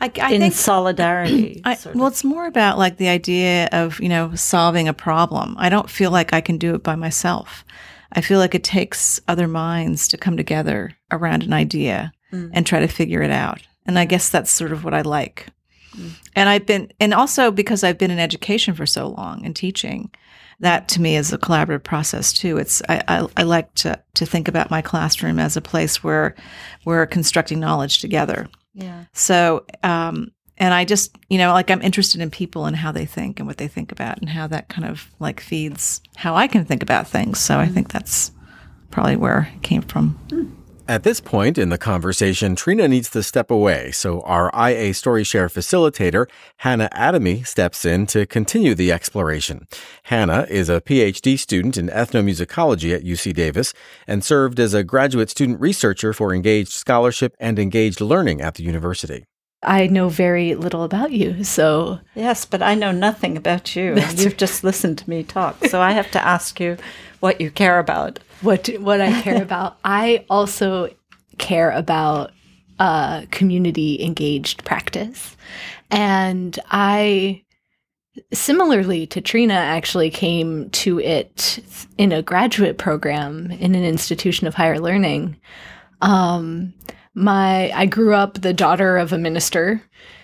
I, 0.00 0.10
I 0.20 0.32
in 0.32 0.40
think 0.40 0.54
solidarity? 0.54 1.62
I, 1.64 1.78
well, 1.94 2.08
it's 2.08 2.24
more 2.24 2.46
about 2.46 2.78
like 2.78 2.96
the 2.96 3.08
idea 3.08 3.68
of 3.72 4.00
you 4.00 4.08
know 4.08 4.34
solving 4.34 4.88
a 4.88 4.94
problem. 4.94 5.54
I 5.58 5.68
don't 5.68 5.90
feel 5.90 6.10
like 6.10 6.32
I 6.32 6.40
can 6.40 6.58
do 6.58 6.74
it 6.74 6.82
by 6.82 6.96
myself. 6.96 7.64
I 8.16 8.20
feel 8.20 8.38
like 8.38 8.54
it 8.54 8.62
takes 8.64 9.20
other 9.26 9.48
minds 9.48 10.06
to 10.08 10.16
come 10.16 10.36
together 10.36 10.96
around 11.10 11.42
an 11.42 11.52
idea 11.52 12.12
and 12.52 12.66
try 12.66 12.80
to 12.80 12.88
figure 12.88 13.22
it 13.22 13.30
out. 13.30 13.62
And 13.86 13.96
I 13.96 14.04
guess 14.06 14.28
that's 14.28 14.50
sort 14.50 14.72
of 14.72 14.82
what 14.82 14.92
I 14.94 15.02
like. 15.02 15.46
And 16.36 16.48
I've 16.48 16.66
been, 16.66 16.92
and 17.00 17.14
also 17.14 17.50
because 17.50 17.84
I've 17.84 17.98
been 17.98 18.10
in 18.10 18.18
education 18.18 18.74
for 18.74 18.86
so 18.86 19.08
long 19.08 19.44
and 19.44 19.54
teaching, 19.54 20.10
that 20.60 20.88
to 20.88 21.00
me 21.00 21.16
is 21.16 21.32
a 21.32 21.38
collaborative 21.38 21.82
process 21.82 22.32
too. 22.32 22.58
It's 22.58 22.80
I, 22.88 23.02
I, 23.08 23.26
I 23.36 23.42
like 23.42 23.74
to 23.74 24.00
to 24.14 24.26
think 24.26 24.48
about 24.48 24.70
my 24.70 24.82
classroom 24.82 25.38
as 25.38 25.56
a 25.56 25.60
place 25.60 26.02
where 26.04 26.34
we're 26.84 27.06
constructing 27.06 27.60
knowledge 27.60 28.00
together. 28.00 28.48
yeah. 28.74 29.04
So, 29.12 29.66
um, 29.82 30.30
and 30.56 30.72
I 30.72 30.84
just, 30.84 31.16
you 31.28 31.38
know, 31.38 31.52
like 31.52 31.70
I'm 31.70 31.82
interested 31.82 32.20
in 32.20 32.30
people 32.30 32.66
and 32.66 32.76
how 32.76 32.92
they 32.92 33.06
think 33.06 33.40
and 33.40 33.46
what 33.46 33.56
they 33.56 33.66
think 33.66 33.90
about 33.90 34.20
and 34.20 34.28
how 34.28 34.46
that 34.46 34.68
kind 34.68 34.88
of 34.88 35.10
like 35.18 35.40
feeds 35.40 36.00
how 36.16 36.36
I 36.36 36.46
can 36.46 36.64
think 36.64 36.82
about 36.82 37.08
things. 37.08 37.40
So 37.40 37.58
I 37.58 37.66
think 37.66 37.92
that's 37.92 38.30
probably 38.90 39.16
where 39.16 39.50
it 39.54 39.62
came 39.62 39.82
from. 39.82 40.16
At 40.86 41.02
this 41.02 41.18
point 41.18 41.56
in 41.56 41.70
the 41.70 41.78
conversation, 41.78 42.54
Trena 42.54 42.90
needs 42.90 43.08
to 43.10 43.22
step 43.22 43.50
away, 43.50 43.90
so 43.90 44.20
our 44.20 44.48
IA 44.48 44.90
StoryShare 44.92 45.50
facilitator, 45.50 46.28
Hannah 46.58 46.90
Adamy, 46.92 47.46
steps 47.46 47.86
in 47.86 48.04
to 48.08 48.26
continue 48.26 48.74
the 48.74 48.92
exploration. 48.92 49.66
Hannah 50.04 50.46
is 50.50 50.68
a 50.68 50.82
PhD 50.82 51.38
student 51.38 51.78
in 51.78 51.88
ethnomusicology 51.88 52.94
at 52.94 53.02
UC 53.02 53.32
Davis 53.32 53.72
and 54.06 54.22
served 54.22 54.60
as 54.60 54.74
a 54.74 54.84
graduate 54.84 55.30
student 55.30 55.58
researcher 55.58 56.12
for 56.12 56.34
Engaged 56.34 56.72
Scholarship 56.72 57.34
and 57.40 57.58
Engaged 57.58 58.02
Learning 58.02 58.42
at 58.42 58.56
the 58.56 58.62
university. 58.62 59.24
I 59.62 59.86
know 59.86 60.10
very 60.10 60.54
little 60.54 60.82
about 60.82 61.12
you, 61.12 61.44
so 61.44 62.00
Yes, 62.14 62.44
but 62.44 62.60
I 62.60 62.74
know 62.74 62.92
nothing 62.92 63.38
about 63.38 63.74
you. 63.74 63.94
and 63.94 64.20
You've 64.20 64.36
just 64.36 64.62
listened 64.62 64.98
to 64.98 65.08
me 65.08 65.22
talk, 65.22 65.64
so 65.64 65.80
I 65.80 65.92
have 65.92 66.10
to 66.10 66.22
ask 66.22 66.60
you 66.60 66.76
what 67.20 67.40
you 67.40 67.50
care 67.50 67.78
about. 67.78 68.18
What 68.44 68.68
what 68.78 69.00
I 69.00 69.22
care 69.22 69.42
about. 69.48 69.78
I 69.84 70.24
also 70.30 70.90
care 71.38 71.70
about 71.70 72.32
uh, 72.78 73.22
community 73.30 74.02
engaged 74.02 74.64
practice, 74.64 75.36
and 75.90 76.58
I 76.70 77.42
similarly 78.32 79.06
to 79.08 79.20
Trena 79.20 79.54
actually 79.54 80.10
came 80.10 80.70
to 80.70 81.00
it 81.00 81.58
in 81.98 82.12
a 82.12 82.22
graduate 82.22 82.78
program 82.78 83.50
in 83.50 83.74
an 83.74 83.84
institution 83.84 84.46
of 84.46 84.54
higher 84.54 84.78
learning. 84.78 85.36
Um, 86.00 86.74
my 87.14 87.70
I 87.72 87.86
grew 87.86 88.14
up 88.14 88.40
the 88.40 88.52
daughter 88.52 88.96
of 88.96 89.12
a 89.12 89.18
minister 89.18 89.82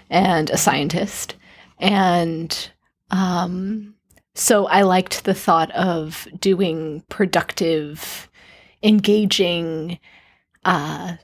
and 0.09 0.51
a 0.51 0.57
scientist, 0.57 1.37
and 1.79 2.71
um, 3.11 3.95
so 4.41 4.67
I 4.69 4.83
liked 4.83 5.25
the 5.25 5.35
thought 5.35 5.71
of 5.73 6.27
doing 6.39 7.05
productive, 7.11 8.31
engaging, 8.83 9.99
uh, 10.65 11.17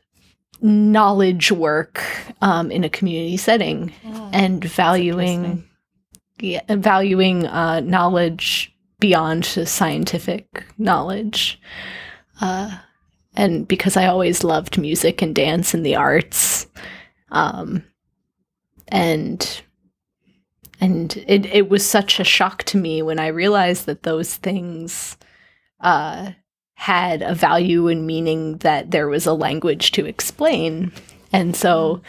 knowledge 0.60 1.50
work 1.50 2.04
um, 2.42 2.70
in 2.70 2.84
a 2.84 2.90
community 2.90 3.38
setting 3.38 3.90
and 4.32 4.62
valuing, 4.62 5.64
yeah, 6.40 6.60
valuing 6.68 7.46
uh, 7.46 7.80
knowledge 7.80 8.70
beyond 9.00 9.44
just 9.44 9.74
scientific 9.74 10.66
knowledge. 10.76 11.58
Uh, 12.42 12.76
and 13.34 13.66
because 13.66 13.96
I 13.96 14.08
always 14.08 14.44
loved 14.44 14.76
music 14.76 15.22
and 15.22 15.34
dance 15.34 15.72
and 15.72 15.86
the 15.86 15.96
arts, 15.96 16.66
um, 17.30 17.82
and 18.88 19.62
and 20.80 21.16
it 21.26 21.46
it 21.46 21.68
was 21.68 21.84
such 21.84 22.20
a 22.20 22.24
shock 22.24 22.64
to 22.64 22.76
me 22.76 23.02
when 23.02 23.18
I 23.18 23.28
realized 23.28 23.86
that 23.86 24.02
those 24.02 24.36
things 24.36 25.16
uh, 25.80 26.32
had 26.74 27.22
a 27.22 27.34
value 27.34 27.88
and 27.88 28.06
meaning 28.06 28.58
that 28.58 28.90
there 28.90 29.08
was 29.08 29.26
a 29.26 29.32
language 29.32 29.92
to 29.92 30.06
explain, 30.06 30.92
and 31.32 31.56
so 31.56 32.02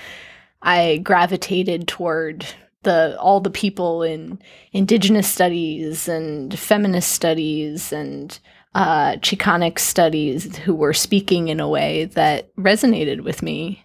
I 0.61 0.97
gravitated 0.97 1.87
toward 1.87 2.45
the 2.83 3.17
all 3.19 3.39
the 3.39 3.49
people 3.49 4.03
in 4.03 4.39
indigenous 4.71 5.27
studies 5.27 6.07
and 6.07 6.57
feminist 6.57 7.11
studies 7.11 7.91
and 7.91 8.39
uh, 8.75 9.13
Chicanic 9.17 9.79
studies 9.79 10.55
who 10.57 10.75
were 10.75 10.93
speaking 10.93 11.47
in 11.47 11.59
a 11.59 11.69
way 11.69 12.05
that 12.05 12.55
resonated 12.55 13.21
with 13.21 13.41
me, 13.41 13.83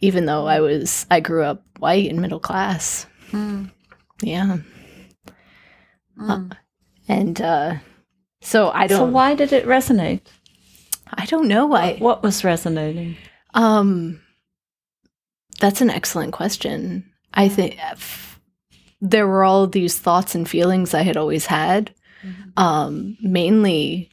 even 0.00 0.26
though 0.26 0.46
I 0.46 0.60
was 0.60 1.06
I 1.10 1.20
grew 1.20 1.44
up 1.44 1.64
white 1.78 2.10
and 2.10 2.20
middle 2.20 2.40
class. 2.40 3.06
Yeah. 4.22 4.58
Uh, 6.20 6.44
and 7.08 7.40
uh, 7.40 7.74
so 8.40 8.70
I 8.70 8.86
don't. 8.86 8.98
So 8.98 9.04
why 9.06 9.34
did 9.34 9.52
it 9.52 9.66
resonate? 9.66 10.22
I 11.12 11.24
don't 11.26 11.48
know. 11.48 11.66
why. 11.66 11.96
What 11.98 12.22
was 12.22 12.44
resonating? 12.44 13.16
um, 13.54 14.20
that's 15.60 15.80
an 15.80 15.90
excellent 15.90 16.32
question. 16.32 17.10
I 17.34 17.48
think 17.48 17.78
f- 17.80 18.40
there 19.00 19.26
were 19.26 19.44
all 19.44 19.66
these 19.66 19.98
thoughts 19.98 20.34
and 20.34 20.48
feelings 20.48 20.94
I 20.94 21.02
had 21.02 21.16
always 21.16 21.46
had. 21.46 21.94
Um, 22.56 23.16
mainly, 23.22 24.10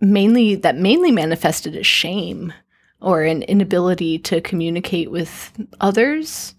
mainly 0.00 0.54
that 0.56 0.76
mainly 0.76 1.10
manifested 1.10 1.76
as 1.76 1.86
shame 1.86 2.52
or 3.00 3.22
an 3.22 3.42
inability 3.42 4.18
to 4.18 4.40
communicate 4.40 5.10
with 5.10 5.52
others 5.80 6.54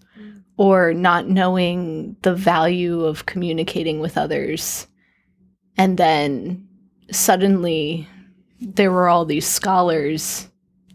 or 0.56 0.94
not 0.94 1.28
knowing 1.28 2.16
the 2.22 2.34
value 2.34 3.04
of 3.04 3.26
communicating 3.26 4.00
with 4.00 4.18
others. 4.18 4.86
And 5.76 5.96
then 5.98 6.68
suddenly 7.10 8.08
there 8.60 8.92
were 8.92 9.08
all 9.08 9.24
these 9.24 9.46
scholars 9.46 10.48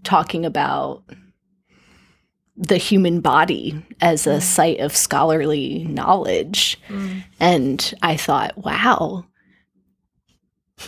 talking 0.03 0.45
about 0.45 1.03
the 2.55 2.77
human 2.77 3.21
body 3.21 3.83
as 4.01 4.25
a 4.25 4.37
mm. 4.37 4.41
site 4.41 4.79
of 4.79 4.95
scholarly 4.95 5.83
knowledge. 5.85 6.79
Mm. 6.87 7.23
And 7.39 7.93
I 8.01 8.17
thought, 8.17 8.57
wow, 8.57 9.25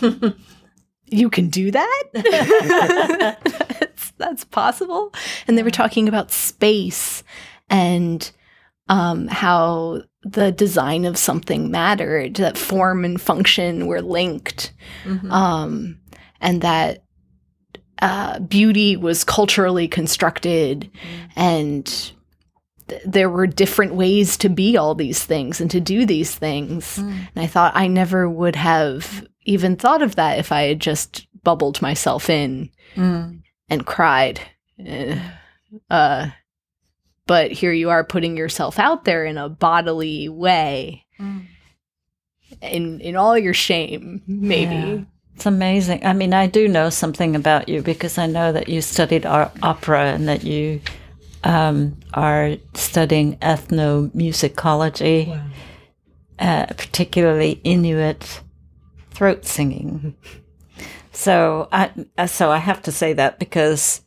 you 1.06 1.30
can 1.30 1.48
do 1.48 1.70
that? 1.70 2.04
that's, 3.80 4.10
that's 4.12 4.44
possible. 4.44 5.14
And 5.46 5.56
they 5.56 5.62
were 5.62 5.70
talking 5.70 6.08
about 6.08 6.32
space 6.32 7.22
and 7.68 8.30
um, 8.90 9.26
how 9.28 10.02
the 10.22 10.52
design 10.52 11.04
of 11.06 11.16
something 11.16 11.70
mattered, 11.70 12.34
that 12.36 12.58
form 12.58 13.04
and 13.06 13.18
function 13.20 13.86
were 13.86 14.02
linked, 14.02 14.72
um, 15.30 15.98
and 16.42 16.60
that 16.62 17.02
uh, 18.02 18.38
beauty 18.40 18.96
was 18.96 19.24
culturally 19.24 19.86
constructed 19.88 20.90
and 21.36 22.12
th- 22.88 23.02
there 23.06 23.28
were 23.30 23.46
different 23.46 23.94
ways 23.94 24.36
to 24.38 24.48
be 24.48 24.76
all 24.76 24.94
these 24.94 25.22
things 25.24 25.60
and 25.60 25.70
to 25.70 25.80
do 25.80 26.06
these 26.06 26.34
things. 26.34 26.96
And 26.98 27.28
I 27.36 27.46
thought 27.46 27.72
I 27.76 27.86
never 27.88 28.28
would 28.28 28.56
have 28.56 29.26
even 29.44 29.76
thought 29.76 30.00
of 30.02 30.16
that 30.16 30.38
if 30.38 30.50
I 30.50 30.62
had 30.62 30.80
just 30.80 31.26
bubbled 31.44 31.80
myself 31.82 32.28
in 32.30 32.70
Mm. 32.96 33.42
and 33.68 33.86
cried. 33.86 34.40
Eh, 34.84 35.18
Uh, 35.90 36.30
but 37.30 37.52
here 37.52 37.72
you 37.72 37.90
are 37.90 38.02
putting 38.02 38.36
yourself 38.36 38.80
out 38.80 39.04
there 39.04 39.24
in 39.24 39.38
a 39.38 39.48
bodily 39.48 40.28
way. 40.28 41.06
Mm. 41.20 41.46
In 42.60 43.00
in 43.00 43.14
all 43.14 43.38
your 43.38 43.54
shame, 43.54 44.20
maybe. 44.26 44.74
Yeah. 44.74 45.02
It's 45.36 45.46
amazing. 45.46 46.04
I 46.04 46.12
mean, 46.12 46.34
I 46.34 46.48
do 46.48 46.66
know 46.66 46.90
something 46.90 47.36
about 47.36 47.68
you 47.68 47.82
because 47.82 48.18
I 48.18 48.26
know 48.26 48.50
that 48.50 48.68
you 48.68 48.82
studied 48.82 49.26
ar- 49.26 49.52
opera 49.62 50.06
and 50.06 50.26
that 50.26 50.42
you 50.42 50.80
um, 51.44 52.00
are 52.14 52.56
studying 52.74 53.36
ethnomusicology, 53.36 55.40
uh, 56.40 56.66
particularly 56.66 57.60
Inuit 57.62 58.40
throat 59.12 59.46
singing. 59.46 60.16
So 61.12 61.68
I 61.70 61.90
uh, 62.16 62.26
so 62.26 62.50
I 62.50 62.58
have 62.58 62.82
to 62.82 62.92
say 62.92 63.12
that 63.12 63.38
because 63.38 64.00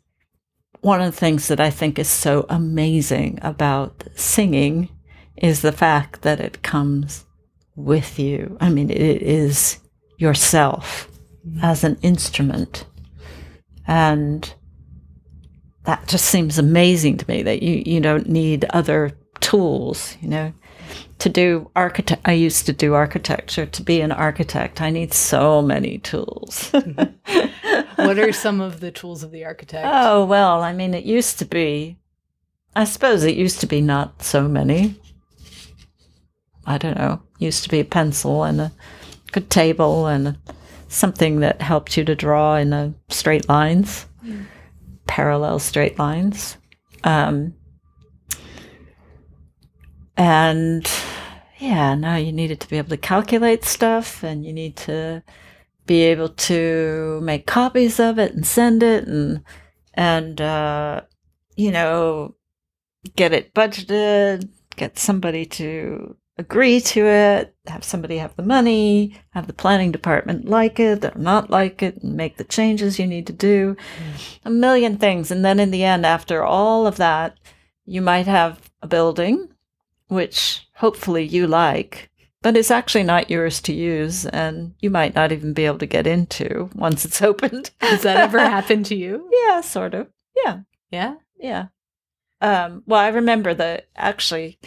one 0.83 0.99
of 0.99 1.13
the 1.13 1.17
things 1.17 1.47
that 1.47 1.61
I 1.61 1.69
think 1.69 1.97
is 1.97 2.09
so 2.09 2.45
amazing 2.49 3.39
about 3.41 4.03
singing 4.15 4.89
is 5.37 5.61
the 5.61 5.71
fact 5.71 6.23
that 6.23 6.41
it 6.41 6.61
comes 6.61 7.25
with 7.77 8.19
you. 8.19 8.57
I 8.59 8.69
mean, 8.69 8.89
it 8.89 9.21
is 9.21 9.79
yourself 10.17 11.09
mm-hmm. 11.47 11.63
as 11.63 11.85
an 11.85 11.97
instrument. 12.01 12.85
And 13.87 14.53
that 15.85 16.05
just 16.07 16.25
seems 16.25 16.59
amazing 16.59 17.17
to 17.17 17.29
me 17.29 17.43
that 17.43 17.63
you, 17.63 17.81
you 17.85 18.01
don't 18.01 18.27
need 18.27 18.65
other 18.71 19.11
tools, 19.39 20.17
you 20.21 20.27
know. 20.27 20.53
To 21.19 21.29
do 21.29 21.71
architect, 21.75 22.21
I 22.25 22.33
used 22.33 22.65
to 22.65 22.73
do 22.73 22.93
architecture. 22.93 23.65
To 23.65 23.83
be 23.83 24.01
an 24.01 24.11
architect, 24.11 24.81
I 24.81 24.89
need 24.89 25.13
so 25.13 25.61
many 25.61 25.99
tools. 25.99 26.69
what 27.95 28.19
are 28.19 28.33
some 28.33 28.59
of 28.59 28.81
the 28.81 28.91
tools 28.91 29.23
of 29.23 29.31
the 29.31 29.45
architect? 29.45 29.87
Oh, 29.89 30.25
well, 30.25 30.61
I 30.61 30.73
mean, 30.73 30.93
it 30.93 31.05
used 31.05 31.39
to 31.39 31.45
be, 31.45 31.97
I 32.75 32.83
suppose 32.83 33.23
it 33.23 33.37
used 33.37 33.61
to 33.61 33.67
be 33.67 33.79
not 33.79 34.21
so 34.21 34.47
many. 34.47 34.99
I 36.65 36.77
don't 36.77 36.97
know. 36.97 37.21
Used 37.39 37.63
to 37.63 37.69
be 37.69 37.79
a 37.79 37.85
pencil 37.85 38.43
and 38.43 38.59
a 38.59 38.71
good 39.31 39.49
table 39.49 40.07
and 40.07 40.37
something 40.87 41.39
that 41.39 41.61
helped 41.61 41.97
you 41.97 42.05
to 42.05 42.15
draw 42.15 42.55
in 42.55 42.71
a 42.73 42.93
straight 43.09 43.49
lines, 43.49 44.05
parallel 45.07 45.59
straight 45.59 45.97
lines. 45.97 46.57
Um, 47.03 47.53
and 50.17 50.89
yeah, 51.59 51.95
now 51.95 52.15
you 52.15 52.31
needed 52.31 52.59
to 52.59 52.69
be 52.69 52.77
able 52.77 52.89
to 52.89 52.97
calculate 52.97 53.63
stuff 53.63 54.23
and 54.23 54.45
you 54.45 54.53
need 54.53 54.75
to 54.77 55.23
be 55.85 56.01
able 56.03 56.29
to 56.29 57.19
make 57.23 57.45
copies 57.45 57.99
of 57.99 58.19
it 58.19 58.33
and 58.33 58.45
send 58.45 58.83
it 58.83 59.07
and 59.07 59.43
and 59.93 60.41
uh, 60.41 61.01
you 61.55 61.71
know 61.71 62.35
get 63.15 63.33
it 63.33 63.53
budgeted 63.53 64.49
get 64.75 64.97
somebody 64.97 65.45
to 65.45 66.15
agree 66.37 66.79
to 66.79 67.05
it 67.05 67.55
have 67.67 67.83
somebody 67.83 68.17
have 68.17 68.35
the 68.35 68.43
money 68.43 69.15
have 69.31 69.45
the 69.45 69.53
planning 69.53 69.91
department 69.91 70.45
like 70.45 70.79
it 70.79 71.05
or 71.05 71.13
not 71.15 71.49
like 71.49 71.83
it 71.83 72.01
and 72.01 72.15
make 72.15 72.37
the 72.37 72.43
changes 72.43 72.97
you 72.97 73.05
need 73.05 73.27
to 73.27 73.33
do. 73.33 73.75
A 74.45 74.49
million 74.49 74.97
things. 74.97 75.31
And 75.31 75.45
then 75.45 75.59
in 75.59 75.71
the 75.71 75.83
end 75.83 76.05
after 76.05 76.43
all 76.43 76.87
of 76.87 76.97
that 76.97 77.37
you 77.85 78.01
might 78.01 78.25
have 78.25 78.71
a 78.81 78.87
building 78.87 79.52
which 80.13 80.67
hopefully 80.75 81.23
you 81.23 81.47
like 81.47 82.09
but 82.43 82.57
it's 82.57 82.69
actually 82.69 83.03
not 83.03 83.29
yours 83.29 83.61
to 83.61 83.73
use 83.73 84.25
and 84.27 84.75
you 84.81 84.89
might 84.89 85.15
not 85.15 85.31
even 85.31 85.53
be 85.53 85.65
able 85.65 85.79
to 85.79 85.85
get 85.87 86.05
into 86.05 86.69
once 86.75 87.05
it's 87.05 87.21
opened. 87.29 87.71
Has 87.79 88.03
that 88.03 88.17
ever 88.17 88.37
happened 88.37 88.85
to 88.87 88.95
you? 88.95 89.27
yeah 89.47 89.61
sort 89.61 89.95
of. 89.95 90.09
Yeah. 90.35 90.59
Yeah. 90.91 91.15
yeah. 91.39 91.67
Um, 92.41 92.83
well 92.85 92.99
i 92.99 93.07
remember 93.07 93.53
that 93.53 93.87
actually 93.95 94.59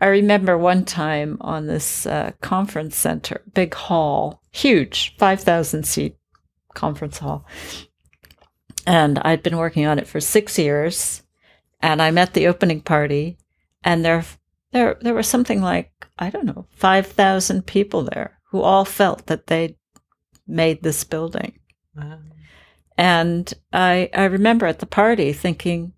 i 0.00 0.06
remember 0.06 0.56
one 0.56 0.86
time 0.86 1.36
on 1.42 1.66
this 1.66 2.06
uh, 2.06 2.30
conference 2.40 2.96
center 2.96 3.42
big 3.52 3.74
hall 3.74 4.40
huge 4.50 5.14
5000 5.18 5.84
seat 5.84 6.16
conference 6.74 7.18
hall. 7.18 7.44
And 8.86 9.18
i'd 9.18 9.42
been 9.42 9.58
working 9.58 9.84
on 9.84 9.98
it 9.98 10.08
for 10.08 10.18
six 10.18 10.58
years 10.58 11.22
and 11.82 12.00
i 12.00 12.10
met 12.10 12.32
the 12.32 12.46
opening 12.46 12.80
party 12.80 13.36
and 13.84 14.02
there 14.02 14.24
there 14.72 14.96
there 15.00 15.14
was 15.14 15.26
something 15.26 15.60
like 15.60 15.92
i 16.18 16.30
don't 16.30 16.46
know 16.46 16.66
5000 16.76 17.66
people 17.66 18.02
there 18.02 18.38
who 18.50 18.60
all 18.60 18.84
felt 18.84 19.26
that 19.26 19.46
they'd 19.46 19.76
made 20.46 20.82
this 20.82 21.04
building 21.04 21.58
and 23.00 23.54
I, 23.72 24.10
I 24.12 24.24
remember 24.24 24.66
at 24.66 24.80
the 24.80 24.86
party 24.86 25.32
thinking, 25.32 25.94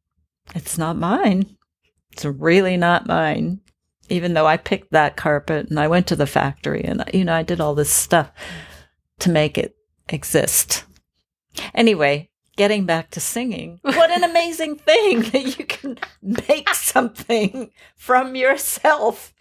it's 0.55 0.79
not 0.79 0.97
mine. 0.97 1.57
It's 2.13 2.25
really 2.25 2.77
not 2.77 3.09
mine. 3.09 3.61
Even 4.09 4.35
though 4.35 4.47
I 4.47 4.57
picked 4.57 4.93
that 4.93 5.17
carpet 5.17 5.69
and 5.69 5.81
I 5.81 5.89
went 5.89 6.07
to 6.07 6.17
the 6.17 6.29
factory 6.29 6.85
and, 6.85 7.03
you 7.13 7.25
know, 7.25 7.35
I 7.35 7.43
did 7.43 7.61
all 7.61 7.75
this 7.75 7.91
stuff 7.91 8.31
to 9.19 9.31
make 9.31 9.59
it 9.59 9.75
exist. 10.09 10.85
Anyway, 11.75 12.31
getting 12.57 12.85
back 12.87 13.11
to 13.11 13.21
singing, 13.21 13.81
what 13.83 14.11
an 14.11 14.25
amazing 14.25 14.77
thing 14.77 15.21
that 15.33 15.59
you 15.59 15.65
can 15.65 15.99
make 16.23 16.69
something 16.75 17.71
from 17.97 18.35
yourself. 18.37 19.33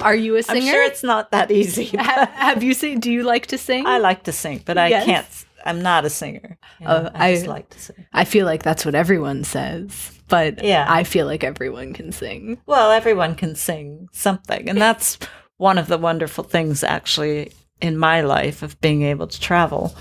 Are 0.00 0.14
you 0.14 0.34
a 0.34 0.38
I'm 0.38 0.42
singer? 0.44 0.70
sure 0.72 0.82
it's 0.84 1.02
not 1.02 1.30
that 1.32 1.50
easy. 1.50 1.86
Ha- 1.96 2.30
have 2.34 2.62
you 2.62 2.74
sing? 2.74 2.98
Do 3.00 3.12
you 3.12 3.22
like 3.22 3.46
to 3.48 3.58
sing? 3.58 3.86
I 3.86 3.98
like 3.98 4.24
to 4.24 4.32
sing, 4.32 4.62
but 4.64 4.78
I 4.78 4.88
Yes. 4.88 5.04
can't. 5.04 5.26
I'm 5.64 5.82
not 5.82 6.04
a 6.04 6.10
singer. 6.10 6.56
you 6.80 6.86
Oh, 6.86 7.02
know, 7.02 7.10
I 7.14 7.34
just 7.34 7.46
I- 7.46 7.50
like 7.50 7.68
to 7.70 7.78
sing. 7.80 8.06
I 8.12 8.24
feel 8.24 8.46
like 8.46 8.62
that's 8.62 8.84
what 8.86 8.94
everyone 8.94 9.44
says, 9.44 10.12
but 10.28 10.62
Yeah. 10.64 10.86
I 10.88 11.04
feel 11.04 11.26
like 11.26 11.44
everyone 11.44 11.92
can 11.92 12.10
sing. 12.12 12.58
Well, 12.66 12.90
everyone 12.90 13.34
can 13.34 13.54
sing 13.54 14.08
something. 14.12 14.68
And 14.68 14.80
that's 14.80 15.18
one 15.58 15.76
of 15.78 15.88
the 15.88 15.98
wonderful 15.98 16.44
things, 16.44 16.82
actually, 16.82 17.52
in 17.80 17.98
my 17.98 18.22
life 18.22 18.62
of 18.62 18.80
being 18.80 19.02
able 19.02 19.26
to 19.26 19.40
travel 19.40 19.94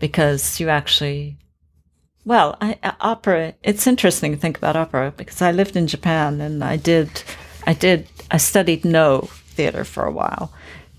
because 0.00 0.58
you 0.58 0.68
actually, 0.68 1.36
well, 2.24 2.56
I, 2.60 2.78
uh, 2.82 2.92
opera, 3.00 3.54
it's 3.62 3.86
interesting 3.86 4.32
to 4.32 4.38
think 4.38 4.56
about 4.58 4.76
opera 4.76 5.12
because 5.16 5.42
I 5.42 5.52
lived 5.52 5.76
in 5.76 5.86
Japan 5.86 6.40
and 6.40 6.62
I 6.64 6.76
did, 6.76 7.22
I 7.66 7.74
did, 7.74 8.06
I 8.30 8.38
studied 8.38 8.84
Noh 8.84 9.22
theater 9.56 9.84
for 9.84 10.04
a 10.04 10.10
while. 10.12 10.52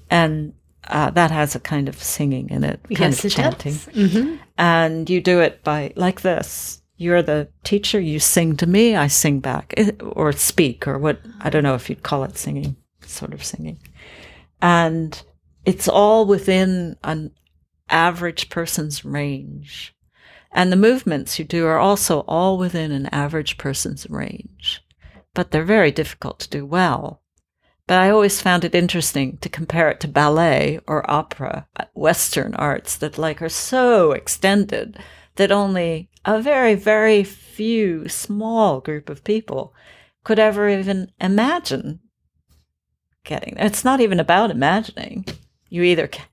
And 0.10 0.54
uh, 0.88 1.10
that 1.12 1.32
has 1.32 1.56
a 1.56 1.60
kind 1.60 1.90
of 1.90 2.02
singing 2.02 2.50
in 2.52 2.64
it, 2.64 2.80
kind 2.84 3.14
Yes, 3.14 3.26
of 3.26 3.32
chanting. 3.32 3.74
Mhm. 3.74 4.40
and 4.58 5.10
you 5.10 5.20
do 5.20 5.40
it 5.42 5.64
by 5.64 5.92
like 5.96 6.22
this 6.22 6.82
you're 6.98 7.22
the 7.24 7.48
teacher 7.64 8.00
you 8.00 8.20
sing 8.20 8.56
to 8.56 8.66
me 8.68 8.96
i 8.96 9.06
sing 9.08 9.40
back 9.42 9.74
eh, 9.76 9.92
or 10.00 10.32
speak 10.32 10.88
or 10.88 10.98
what 10.98 11.20
i 11.42 11.50
don't 11.50 11.64
know 11.64 11.74
if 11.76 11.90
you'd 11.90 12.04
call 12.04 12.24
it 12.24 12.38
singing 12.38 12.76
sort 13.02 13.34
of 13.34 13.44
singing 13.44 13.78
and 14.62 15.24
it's 15.66 15.88
all 15.90 16.26
within 16.26 16.96
an 17.04 17.32
average 17.90 18.50
person's 18.50 19.04
range 19.04 19.94
and 20.56 20.72
the 20.72 20.78
movements 20.78 21.38
you 21.38 21.46
do 21.46 21.68
are 21.68 21.78
also 21.78 22.22
all 22.22 22.58
within 22.58 22.92
an 22.92 23.06
average 23.08 23.60
person's 23.60 24.10
range 24.10 24.82
but 25.36 25.52
they're 25.52 25.64
very 25.64 25.92
difficult 25.92 26.40
to 26.40 26.50
do 26.50 26.66
well 26.66 27.22
but 27.88 28.00
I 28.00 28.10
always 28.10 28.42
found 28.42 28.64
it 28.64 28.74
interesting 28.74 29.38
to 29.38 29.50
compare 29.50 29.90
it 29.92 30.00
to 30.00 30.08
ballet 30.08 30.80
or 30.88 31.10
opera, 31.10 31.68
uh, 31.78 31.86
Western 31.94 32.56
arts 32.56 32.98
that 32.98 33.20
like 33.20 33.42
are 33.42 33.50
so 33.50 34.12
extended 34.12 34.98
that 35.36 35.52
only 35.52 36.10
a 36.24 36.42
very, 36.42 36.74
very 36.74 37.24
few 37.24 38.08
small 38.08 38.80
group 38.80 39.10
of 39.10 39.24
people 39.24 39.74
could 40.24 40.40
ever 40.40 40.68
even 40.68 41.12
imagine 41.22 42.00
getting 43.24 43.56
there. 43.56 43.66
It's 43.66 43.86
not 43.86 44.02
even 44.02 44.20
about 44.20 44.50
imagining. 44.50 45.26
You 45.70 45.84
either 45.84 46.08
ca- 46.08 46.26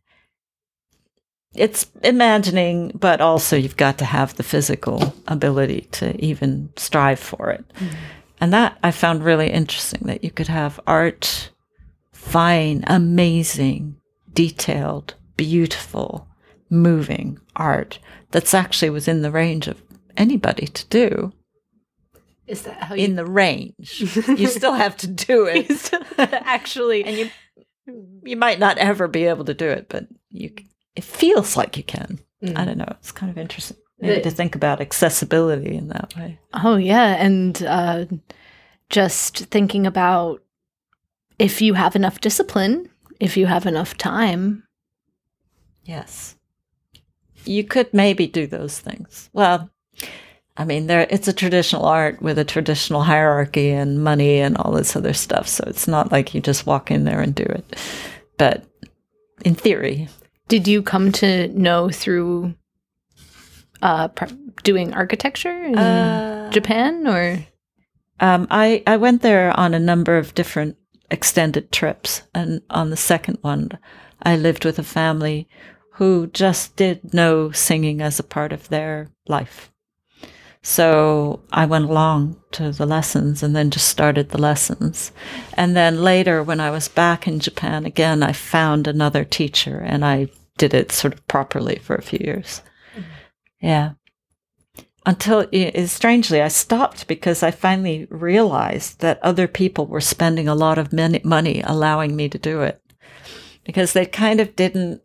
it's 1.55 1.87
imagining, 2.03 2.93
but 2.95 3.21
also 3.21 3.57
you've 3.57 3.77
got 3.77 3.99
to 3.99 4.05
have 4.05 4.37
the 4.37 4.43
physical 4.43 5.15
ability 5.29 5.83
to 5.93 6.19
even 6.25 6.71
strive 6.77 7.19
for 7.19 7.51
it. 7.51 7.65
Mm-hmm. 7.75 7.97
And 8.41 8.53
that 8.53 8.79
I 8.83 8.91
found 8.91 9.25
really 9.25 9.51
interesting 9.51 10.03
that 10.05 10.25
you 10.25 10.31
could 10.31 10.49
have 10.49 10.81
art, 10.87 11.51
fine, 12.13 12.85
amazing, 12.87 13.97
detailed, 14.33 15.15
beautiful, 15.37 16.27
moving 16.71 17.39
art 17.55 17.99
that's 18.31 18.55
actually 18.55 18.91
within 18.91 19.21
the 19.23 19.31
range 19.31 19.69
of 19.69 19.83
anybody 20.17 20.67
to 20.67 20.87
do 20.87 21.33
Is 22.47 22.63
that 22.63 22.83
how 22.83 22.95
you 22.95 23.05
in 23.05 23.17
the 23.17 23.27
range. 23.27 24.01
you 24.27 24.47
still 24.47 24.73
have 24.73 24.97
to 24.99 25.07
do 25.07 25.47
it. 25.51 25.91
actually? 26.19 27.05
and 27.05 27.17
you 27.17 27.31
you 28.25 28.37
might 28.37 28.59
not 28.59 28.79
ever 28.79 29.09
be 29.09 29.25
able 29.25 29.45
to 29.45 29.55
do 29.55 29.69
it, 29.69 29.87
but 29.89 30.07
you 30.31 30.51
it 30.97 31.05
feels 31.05 31.57
like 31.57 31.77
you 31.77 31.83
can. 31.85 32.19
I 32.57 32.65
don't 32.65 32.79
know. 32.79 32.89
It's 32.99 33.13
kind 33.13 33.31
of 33.31 33.39
interesting 33.39 33.77
maybe 34.01 34.17
The- 34.17 34.23
to 34.23 34.31
think 34.33 34.55
about 34.57 34.81
accessibility 34.81 35.77
in 35.77 35.89
that 35.89 36.13
way. 36.17 36.39
Oh 36.55 36.77
yeah, 36.77 37.15
and 37.23 37.63
uh, 37.63 38.07
just 38.91 39.37
thinking 39.47 39.87
about 39.87 40.43
if 41.39 41.63
you 41.63 41.75
have 41.75 41.95
enough 41.97 42.21
discipline, 42.21 42.89
if 43.21 43.37
you 43.37 43.47
have 43.47 43.65
enough 43.67 43.97
time. 43.97 44.65
Yes. 45.85 46.37
You 47.45 47.65
could 47.65 47.93
maybe 47.93 48.27
do 48.27 48.47
those 48.47 48.79
things. 48.79 49.29
Well, 49.33 49.71
I 50.57 50.65
mean, 50.65 50.87
there 50.87 51.07
it's 51.11 51.29
a 51.29 51.33
traditional 51.33 51.85
art 51.87 52.21
with 52.23 52.39
a 52.39 52.45
traditional 52.45 53.03
hierarchy 53.03 53.71
and 53.71 54.03
money 54.05 54.39
and 54.39 54.57
all 54.57 54.73
this 54.73 54.95
other 54.95 55.13
stuff. 55.13 55.49
So 55.49 55.65
it's 55.67 55.89
not 55.89 56.13
like 56.13 56.35
you 56.35 56.41
just 56.41 56.67
walk 56.67 56.91
in 56.91 57.05
there 57.05 57.21
and 57.21 57.35
do 57.35 57.45
it. 57.45 57.77
But 58.39 58.65
in 59.45 59.55
theory, 59.55 60.09
Did 60.53 60.69
you 60.69 60.83
come 60.83 61.13
to 61.13 61.49
know 61.49 61.89
through 61.89 62.53
uh, 63.81 64.09
pr- 64.09 64.35
doing 64.63 64.93
architecture 64.93 65.65
in 65.65 65.79
Uh, 65.79 66.51
Japan, 66.51 67.07
or 67.07 67.47
Um, 68.21 68.47
I, 68.51 68.83
I 68.87 68.99
went 68.99 69.23
there 69.23 69.59
on 69.59 69.73
a 69.73 69.79
number 69.79 70.19
of 70.19 70.35
different 70.35 70.77
extended 71.11 71.73
trips. 71.73 72.25
And 72.35 72.61
on 72.69 72.91
the 72.91 72.99
second 72.99 73.39
one, 73.41 73.71
I 74.23 74.37
lived 74.37 74.67
with 74.67 74.79
a 74.79 74.83
family 74.83 75.49
who 75.93 76.27
just 76.27 76.77
did 76.77 77.15
Noh 77.15 77.51
singing 77.53 78.03
as 78.03 78.19
a 78.19 78.23
part 78.23 78.53
of 78.53 78.69
their 78.69 79.09
life. 79.27 79.73
So 80.61 81.41
I 81.51 81.65
went 81.65 81.89
along 81.89 82.37
to 82.51 82.73
the 82.73 82.85
lessons 82.85 83.43
and 83.43 83.57
then 83.57 83.71
just 83.71 83.89
started 83.89 84.29
the 84.29 84.43
lessons. 84.43 85.13
And 85.55 85.75
then 85.75 86.05
later, 86.05 86.43
when 86.43 86.61
I 86.61 86.71
was 86.71 86.89
back 86.89 87.27
in 87.27 87.41
Japan 87.41 87.87
again, 87.87 88.23
I 88.23 88.33
found 88.33 88.87
another 88.87 89.25
teacher 89.25 89.79
and 89.79 90.05
I 90.05 90.29
did 90.59 90.75
it 90.75 90.93
sort 90.93 91.15
of 91.15 91.27
properly 91.29 91.77
for 91.77 91.97
a 91.97 92.03
few 92.03 92.21
years. 92.23 92.63
Mm-hmm. 92.95 93.67
Yeah. 93.67 93.91
Until 95.05 95.49
strangely 95.87 96.41
i 96.41 96.47
stopped 96.47 97.09
because 97.09 97.43
i 97.43 97.51
finally 97.51 98.07
realized 98.09 99.01
that 99.01 99.21
other 99.21 99.49
people 99.49 99.87
were 99.87 100.01
spending 100.01 100.47
a 100.47 100.55
lot 100.55 100.79
of 100.79 100.93
money 100.93 101.61
allowing 101.65 102.15
me 102.15 102.29
to 102.29 102.39
do 102.39 102.63
it. 102.63 102.81
Because 103.65 103.93
they 103.93 104.07
kind 104.07 104.41
of 104.41 104.55
didn't 104.55 105.03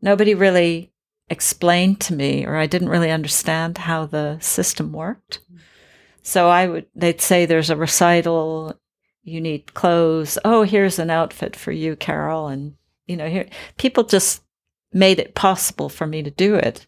nobody 0.00 0.34
really 0.34 0.92
explained 1.28 2.00
to 2.00 2.14
me 2.14 2.46
or 2.46 2.56
i 2.56 2.66
didn't 2.66 2.88
really 2.88 3.10
understand 3.10 3.76
how 3.78 4.06
the 4.06 4.38
system 4.40 4.92
worked. 4.92 5.40
Mm-hmm. 5.44 5.58
So 6.22 6.48
i 6.48 6.66
would 6.66 6.86
they'd 6.94 7.20
say 7.20 7.44
there's 7.44 7.70
a 7.70 7.76
recital 7.76 8.74
you 9.22 9.40
need 9.40 9.74
clothes. 9.74 10.38
Oh 10.46 10.62
here's 10.62 10.98
an 10.98 11.10
outfit 11.10 11.54
for 11.56 11.72
you 11.72 11.94
carol. 11.94 12.48
And 12.48 12.74
you 13.06 13.16
know 13.18 13.28
here 13.28 13.48
people 13.76 14.04
just 14.04 14.42
made 14.92 15.18
it 15.18 15.34
possible 15.34 15.88
for 15.88 16.06
me 16.06 16.22
to 16.22 16.30
do 16.30 16.54
it 16.54 16.86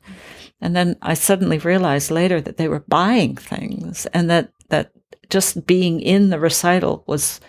and 0.62 0.76
then 0.76 0.96
I 1.02 1.14
suddenly 1.14 1.58
realized 1.58 2.12
later 2.12 2.40
that 2.40 2.56
they 2.56 2.68
were 2.68 2.84
buying 2.86 3.36
things 3.36 4.06
and 4.06 4.30
that, 4.30 4.52
that 4.68 4.92
just 5.28 5.66
being 5.66 6.00
in 6.00 6.30
the 6.30 6.38
recital 6.38 7.02
was 7.08 7.40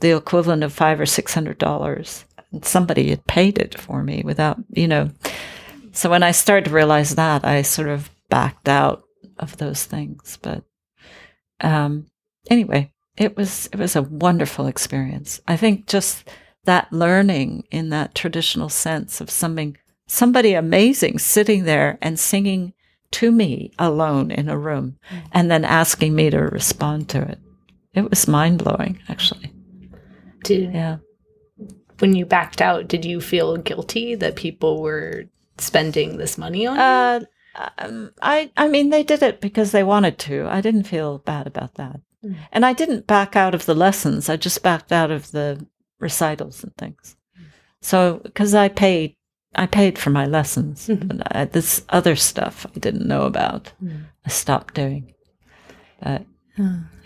the 0.00 0.16
equivalent 0.16 0.64
of 0.64 0.72
five 0.72 1.00
or 1.00 1.06
six 1.06 1.32
hundred 1.32 1.58
dollars. 1.58 2.24
And 2.50 2.64
somebody 2.64 3.10
had 3.10 3.24
paid 3.26 3.58
it 3.58 3.78
for 3.78 4.02
me 4.02 4.22
without, 4.24 4.58
you 4.70 4.88
know. 4.88 5.10
So 5.92 6.10
when 6.10 6.24
I 6.24 6.32
started 6.32 6.64
to 6.64 6.74
realize 6.74 7.14
that, 7.14 7.44
I 7.44 7.62
sort 7.62 7.88
of 7.88 8.10
backed 8.28 8.68
out 8.68 9.04
of 9.38 9.56
those 9.58 9.84
things. 9.84 10.36
But 10.42 10.64
um, 11.60 12.06
anyway, 12.48 12.92
it 13.16 13.36
was 13.36 13.68
it 13.72 13.78
was 13.78 13.94
a 13.94 14.02
wonderful 14.02 14.66
experience. 14.66 15.40
I 15.46 15.56
think 15.56 15.86
just 15.86 16.28
that 16.64 16.92
learning 16.92 17.62
in 17.70 17.90
that 17.90 18.16
traditional 18.16 18.68
sense 18.68 19.20
of 19.20 19.30
something 19.30 19.76
somebody 20.10 20.54
amazing 20.54 21.18
sitting 21.18 21.64
there 21.64 21.98
and 22.02 22.18
singing 22.18 22.72
to 23.12 23.30
me 23.30 23.72
alone 23.78 24.30
in 24.30 24.48
a 24.48 24.58
room 24.58 24.96
and 25.32 25.50
then 25.50 25.64
asking 25.64 26.14
me 26.14 26.30
to 26.30 26.38
respond 26.38 27.08
to 27.08 27.20
it. 27.22 27.38
It 27.94 28.08
was 28.10 28.28
mind 28.28 28.62
blowing, 28.62 29.00
actually. 29.08 29.52
did 30.44 30.72
Yeah. 30.74 30.98
when 31.98 32.14
you 32.14 32.24
backed 32.24 32.60
out, 32.60 32.88
did 32.88 33.04
you 33.04 33.20
feel 33.20 33.56
guilty 33.56 34.14
that 34.14 34.36
people 34.36 34.82
were 34.82 35.24
spending 35.58 36.16
this 36.16 36.38
money 36.38 36.66
on 36.66 36.76
you? 36.76 36.82
Uh, 36.82 37.20
um, 37.78 38.12
I, 38.22 38.50
I 38.56 38.68
mean, 38.68 38.90
they 38.90 39.02
did 39.02 39.22
it 39.22 39.40
because 39.40 39.72
they 39.72 39.82
wanted 39.82 40.18
to. 40.20 40.46
I 40.48 40.60
didn't 40.60 40.84
feel 40.84 41.18
bad 41.18 41.46
about 41.46 41.74
that. 41.74 42.00
Mm. 42.24 42.36
And 42.52 42.64
I 42.64 42.72
didn't 42.72 43.06
back 43.06 43.36
out 43.36 43.54
of 43.54 43.66
the 43.66 43.74
lessons. 43.74 44.28
I 44.28 44.36
just 44.36 44.62
backed 44.62 44.92
out 44.92 45.10
of 45.10 45.30
the 45.32 45.66
recitals 45.98 46.62
and 46.64 46.74
things. 46.76 47.16
So, 47.82 48.20
because 48.22 48.54
I 48.54 48.68
paid, 48.68 49.16
I 49.54 49.66
paid 49.66 49.98
for 49.98 50.10
my 50.10 50.26
lessons. 50.26 50.86
Mhm. 50.88 51.08
But 51.08 51.36
I, 51.36 51.44
this 51.46 51.84
other 51.88 52.14
stuff 52.16 52.66
I 52.74 52.78
didn't 52.78 53.06
know 53.08 53.22
about. 53.24 53.72
Mm. 53.82 54.04
I 54.24 54.28
stopped 54.28 54.74
doing. 54.74 55.12
But 56.02 56.24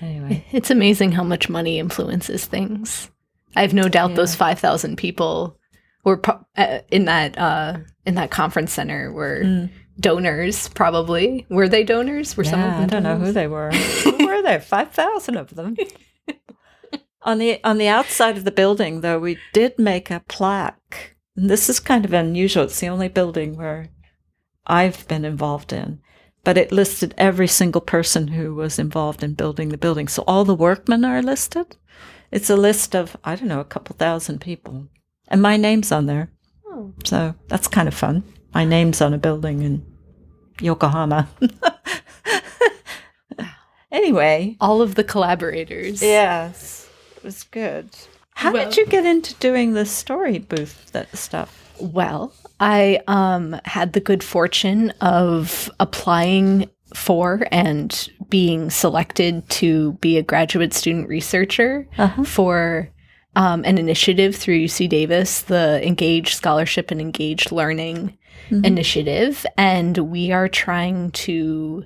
anyway, 0.00 0.44
It's 0.52 0.70
amazing 0.70 1.12
how 1.12 1.22
much 1.24 1.48
money 1.48 1.78
influences 1.78 2.44
things. 2.46 3.10
I 3.56 3.62
have 3.62 3.72
no 3.74 3.88
doubt 3.88 4.14
those 4.16 4.34
five 4.34 4.58
thousand 4.58 4.96
people 4.96 5.58
were 6.04 6.16
pro- 6.18 6.44
uh, 6.56 6.80
in 6.90 7.04
that 7.06 7.38
uh, 7.38 7.78
in 8.04 8.14
that 8.16 8.30
conference 8.30 8.72
center 8.72 9.12
were 9.12 9.42
Mm. 9.44 9.70
donors. 9.98 10.68
Probably 10.70 11.46
were 11.48 11.68
they 11.68 11.84
donors? 11.84 12.36
Were 12.36 12.44
some 12.44 12.60
of 12.60 12.66
Yeah, 12.66 12.74
them? 12.74 12.82
I 12.82 12.86
don't 12.86 13.02
know 13.04 13.16
who 13.24 13.32
they 13.32 13.46
were. 13.46 13.70
who 14.04 14.26
were 14.26 14.42
there? 14.42 14.60
Five 14.60 14.90
thousand 14.92 15.36
of 15.36 15.54
them. 15.54 15.76
on 17.22 17.38
the 17.38 17.62
on 17.64 17.78
the 17.78 17.88
outside 17.88 18.36
of 18.36 18.44
the 18.44 18.50
building, 18.52 19.00
though, 19.00 19.18
we 19.18 19.38
did 19.52 19.78
make 19.78 20.10
a 20.10 20.20
plaque. 20.28 21.13
This 21.36 21.68
is 21.68 21.80
kind 21.80 22.04
of 22.04 22.12
unusual. 22.12 22.64
It's 22.64 22.80
the 22.80 22.88
only 22.88 23.08
building 23.08 23.56
where 23.56 23.88
I've 24.66 25.06
been 25.08 25.24
involved 25.24 25.72
in, 25.72 26.00
but 26.44 26.56
it 26.56 26.72
listed 26.72 27.14
every 27.18 27.48
single 27.48 27.80
person 27.80 28.28
who 28.28 28.54
was 28.54 28.78
involved 28.78 29.22
in 29.22 29.34
building 29.34 29.70
the 29.70 29.78
building. 29.78 30.08
So 30.08 30.22
all 30.26 30.44
the 30.44 30.54
workmen 30.54 31.04
are 31.04 31.22
listed. 31.22 31.76
It's 32.30 32.50
a 32.50 32.56
list 32.56 32.94
of 32.94 33.16
I 33.24 33.36
don't 33.36 33.48
know 33.48 33.60
a 33.60 33.64
couple 33.64 33.96
thousand 33.96 34.40
people, 34.40 34.88
and 35.28 35.42
my 35.42 35.56
name's 35.56 35.92
on 35.92 36.06
there. 36.06 36.30
Oh. 36.66 36.92
So 37.04 37.34
that's 37.48 37.68
kind 37.68 37.88
of 37.88 37.94
fun. 37.94 38.22
My 38.54 38.64
name's 38.64 39.00
on 39.00 39.14
a 39.14 39.18
building 39.18 39.62
in 39.62 39.84
Yokohama. 40.60 41.28
anyway, 43.92 44.56
All 44.60 44.80
of 44.82 44.94
the 44.94 45.04
collaborators. 45.04 46.00
yes, 46.02 46.88
it 47.16 47.24
was 47.24 47.42
good. 47.44 47.88
How 48.34 48.52
Well- 48.52 48.64
did 48.68 48.76
you 48.76 48.86
get 48.86 49.06
into 49.06 49.34
doing 49.34 49.72
the 49.72 49.86
story 49.86 50.38
booth 50.38 50.90
that 50.92 51.16
stuff? 51.16 51.60
Well, 51.80 52.32
I 52.60 53.00
um, 53.06 53.56
had 53.64 53.92
the 53.92 54.00
good 54.00 54.22
fortune 54.22 54.90
of 55.00 55.70
applying 55.80 56.68
for 56.94 57.46
and 57.50 58.08
being 58.28 58.70
selected 58.70 59.48
to 59.48 59.92
be 59.94 60.16
a 60.18 60.22
graduate 60.22 60.72
student 60.72 61.08
researcher 61.08 61.88
Uh-huh. 61.98 62.22
for 62.24 62.90
um, 63.36 63.64
an 63.64 63.78
initiative 63.78 64.36
through 64.36 64.54
UC 64.64 64.86
Davis, 64.88 65.42
the 65.42 65.84
Engaged 65.84 66.34
Scholarship 66.36 66.92
and 66.92 67.00
Engaged 67.00 67.50
Learning 67.50 68.16
Mhm. 68.50 68.64
Initiative. 68.64 69.44
And 69.58 69.98
we 69.98 70.30
are 70.30 70.46
trying 70.48 71.10
to 71.12 71.84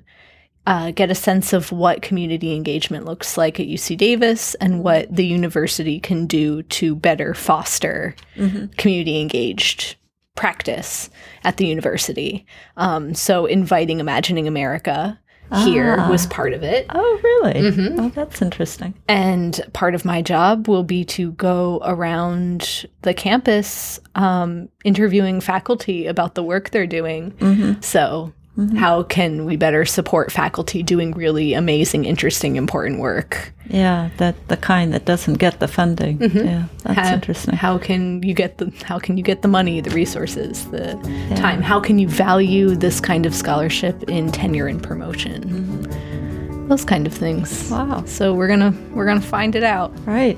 uh, 0.68 0.90
get 0.90 1.11
a 1.11 1.14
sense 1.14 1.52
of 1.52 1.72
what 1.72 2.02
community 2.02 2.54
engagement 2.54 3.04
looks 3.07 3.37
like 3.38 3.59
at 3.59 3.66
UC 3.66 3.96
Davis 3.96 4.54
and 4.57 4.85
what 4.85 5.07
the 5.14 5.26
university 5.26 5.98
can 5.98 6.26
do 6.26 6.62
to 6.64 6.94
better 6.94 7.33
foster 7.35 8.14
Mhm. 8.37 8.76
community 8.76 9.20
engaged 9.20 9.96
practice 10.37 11.11
at 11.42 11.57
the 11.57 11.66
university. 11.66 12.46
Um, 12.76 13.14
so, 13.14 13.46
inviting 13.46 13.98
Imagining 13.98 14.46
America 14.46 15.18
here 15.64 15.96
Ah. 15.98 16.11
was 16.11 16.26
part 16.26 16.52
of 16.52 16.62
it. 16.62 16.85
Oh, 16.94 17.20
really? 17.24 17.54
Mhm. 17.70 17.94
Oh, 17.98 18.12
that's 18.14 18.42
interesting. 18.42 18.92
And 19.09 19.59
part 19.72 19.94
of 19.94 20.04
my 20.04 20.20
job 20.20 20.68
will 20.68 20.85
be 20.85 21.04
to 21.07 21.33
go 21.33 21.81
around 21.85 22.85
the 23.02 23.14
campus 23.14 23.98
um, 24.14 24.68
interviewing 24.85 25.40
faculty 25.40 26.07
about 26.07 26.35
the 26.35 26.42
work 26.42 26.70
they're 26.70 26.87
doing. 26.87 27.31
Mm-hmm. 27.40 27.81
So, 27.81 28.33
Mm-hmm. 28.58 28.76
how 28.76 29.04
can 29.04 29.44
we 29.44 29.54
better 29.54 29.84
support 29.84 30.32
faculty 30.32 30.82
doing 30.82 31.12
really 31.12 31.54
amazing, 31.54 32.04
interesting, 32.04 32.56
important 32.56 32.98
work? 32.98 33.52
Yeah, 33.66 34.10
that 34.16 34.34
the 34.48 34.56
kind 34.56 34.92
that 34.94 35.04
doesn't 35.04 35.34
get 35.34 35.60
the 35.60 35.68
funding. 35.68 36.18
Mm-hmm. 36.18 36.38
Yeah, 36.38 36.64
that's 36.82 36.98
how, 36.98 37.14
interesting. 37.14 37.54
How 37.54 37.78
can 37.78 38.20
you 38.24 38.34
get 38.34 38.58
the 38.58 38.72
how 38.82 38.98
can 38.98 39.16
you 39.16 39.22
get 39.22 39.42
the 39.42 39.48
money, 39.48 39.80
the 39.80 39.90
resources, 39.90 40.68
the 40.72 40.94
time? 41.36 41.62
How 41.62 41.78
can 41.78 42.00
you 42.00 42.08
value 42.08 42.74
this 42.74 42.98
kind 43.00 43.26
of 43.26 43.34
scholarship 43.34 44.02
in 44.08 44.32
tenure 44.32 44.66
and 44.66 44.82
promotion? 44.82 45.44
Mm-hmm. 45.44 46.68
those 46.68 46.84
kind 46.84 47.06
of 47.06 47.14
things. 47.14 47.70
Wow. 47.70 48.04
So 48.06 48.34
we're 48.34 48.48
gonna 48.48 48.74
we're 48.92 49.06
gonna 49.06 49.20
find 49.20 49.54
it 49.54 49.62
out. 49.62 49.92
Right. 50.04 50.36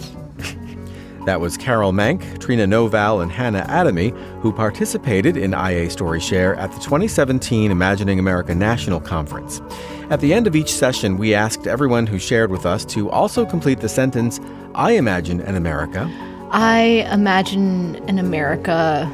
That 1.27 1.41
was 1.41 1.59
Carol 1.59 1.93
Mancke, 1.93 2.39
Trena 2.39 2.67
Noval, 2.67 3.21
and 3.21 3.31
Hannah 3.31 3.67
Adamy, 3.69 4.11
who 4.41 4.53
participated 4.53 5.37
in 5.37 5.53
IA 5.53 5.91
Story 5.91 6.19
Share 6.19 6.55
at 6.57 6.73
the 6.73 6.79
2017 6.79 7.71
Imagining 7.71 8.19
America 8.19 8.55
National 8.55 9.01
Conference. 9.01 9.61
At 10.09 10.21
the 10.21 10.33
end 10.33 10.47
of 10.47 10.57
each 10.57 10.73
session, 10.73 11.19
we 11.19 11.35
asked 11.35 11.67
everyone 11.67 12.07
who 12.07 12.19
shared 12.19 12.51
with 12.51 12.65
us 12.65 12.87
to 12.87 13.11
also 13.11 13.45
complete 13.45 13.81
the 13.81 13.89
sentence, 13.89 14.41
I 14.75 14.93
imagine 14.93 15.43
an 15.43 15.57
America. 15.57 16.11
I 16.51 17.07
imagine 17.13 17.97
an 18.09 18.19
America 18.19 19.09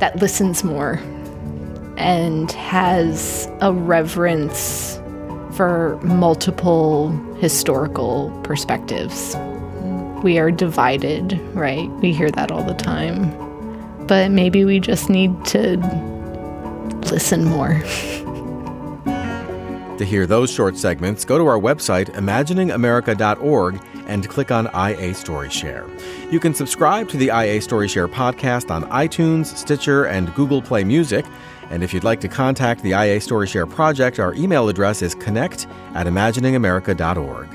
that 0.00 0.16
listens 0.16 0.64
more 0.64 0.98
and 1.98 2.50
has 2.52 3.48
a 3.60 3.72
reverence 3.72 4.98
for 5.52 6.00
multiple 6.02 7.10
historical 7.38 8.30
perspectives. 8.44 9.36
We 10.26 10.40
are 10.40 10.50
divided, 10.50 11.40
right? 11.54 11.88
We 12.02 12.12
hear 12.12 12.32
that 12.32 12.50
all 12.50 12.64
the 12.64 12.74
time. 12.74 13.30
But 14.08 14.32
maybe 14.32 14.64
we 14.64 14.80
just 14.80 15.08
need 15.08 15.44
to 15.46 15.76
listen 17.12 17.44
more. 17.44 17.80
To 19.98 20.04
hear 20.04 20.26
those 20.26 20.52
short 20.52 20.76
segments, 20.76 21.24
go 21.24 21.38
to 21.38 21.46
our 21.46 21.58
website, 21.58 22.10
imaginingamerica.org, 22.10 23.80
and 24.06 24.28
click 24.28 24.50
on 24.50 24.68
IA 24.74 25.14
Story 25.14 25.48
Share. 25.48 25.86
You 26.30 26.38
can 26.38 26.52
subscribe 26.52 27.08
to 27.08 27.16
the 27.16 27.28
IA 27.28 27.62
Story 27.62 27.88
Share 27.88 28.06
podcast 28.06 28.70
on 28.70 28.84
iTunes, 28.90 29.46
Stitcher, 29.56 30.04
and 30.04 30.34
Google 30.34 30.60
Play 30.60 30.84
Music. 30.84 31.24
And 31.70 31.82
if 31.82 31.94
you'd 31.94 32.04
like 32.04 32.20
to 32.20 32.28
contact 32.28 32.82
the 32.82 32.90
IA 32.90 33.22
Story 33.22 33.46
Share 33.46 33.64
project, 33.64 34.18
our 34.18 34.34
email 34.34 34.68
address 34.68 35.00
is 35.00 35.14
connect 35.14 35.66
at 35.94 36.06
imaginingamerica.org. 36.06 37.48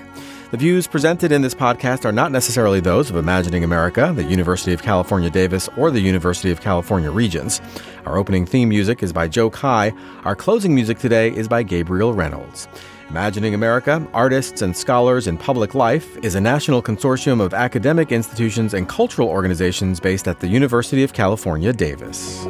The 0.51 0.57
views 0.57 0.85
presented 0.85 1.31
in 1.31 1.41
this 1.41 1.55
podcast 1.55 2.03
are 2.03 2.11
not 2.11 2.33
necessarily 2.33 2.81
those 2.81 3.09
of 3.09 3.15
Imagining 3.15 3.63
America, 3.63 4.11
the 4.13 4.25
University 4.25 4.73
of 4.73 4.83
California, 4.83 5.29
Davis, 5.29 5.69
or 5.77 5.91
the 5.91 6.01
University 6.01 6.51
of 6.51 6.59
California 6.59 7.09
Regents. 7.09 7.61
Our 8.05 8.17
opening 8.17 8.45
theme 8.45 8.67
music 8.67 9.01
is 9.01 9.13
by 9.13 9.29
Joe 9.29 9.49
Kai. 9.49 9.93
Our 10.25 10.35
closing 10.35 10.75
music 10.75 10.99
today 10.99 11.33
is 11.33 11.47
by 11.47 11.63
Gabriel 11.63 12.13
Reynolds. 12.13 12.67
Imagining 13.09 13.53
America, 13.53 14.05
Artists 14.13 14.61
and 14.61 14.75
Scholars 14.75 15.25
in 15.25 15.37
Public 15.37 15.73
Life 15.73 16.17
is 16.17 16.35
a 16.35 16.41
national 16.41 16.83
consortium 16.83 17.39
of 17.39 17.53
academic 17.53 18.11
institutions 18.11 18.73
and 18.73 18.89
cultural 18.89 19.29
organizations 19.29 20.01
based 20.01 20.27
at 20.27 20.41
the 20.41 20.49
University 20.49 21.01
of 21.01 21.13
California, 21.13 21.71
Davis. 21.71 22.45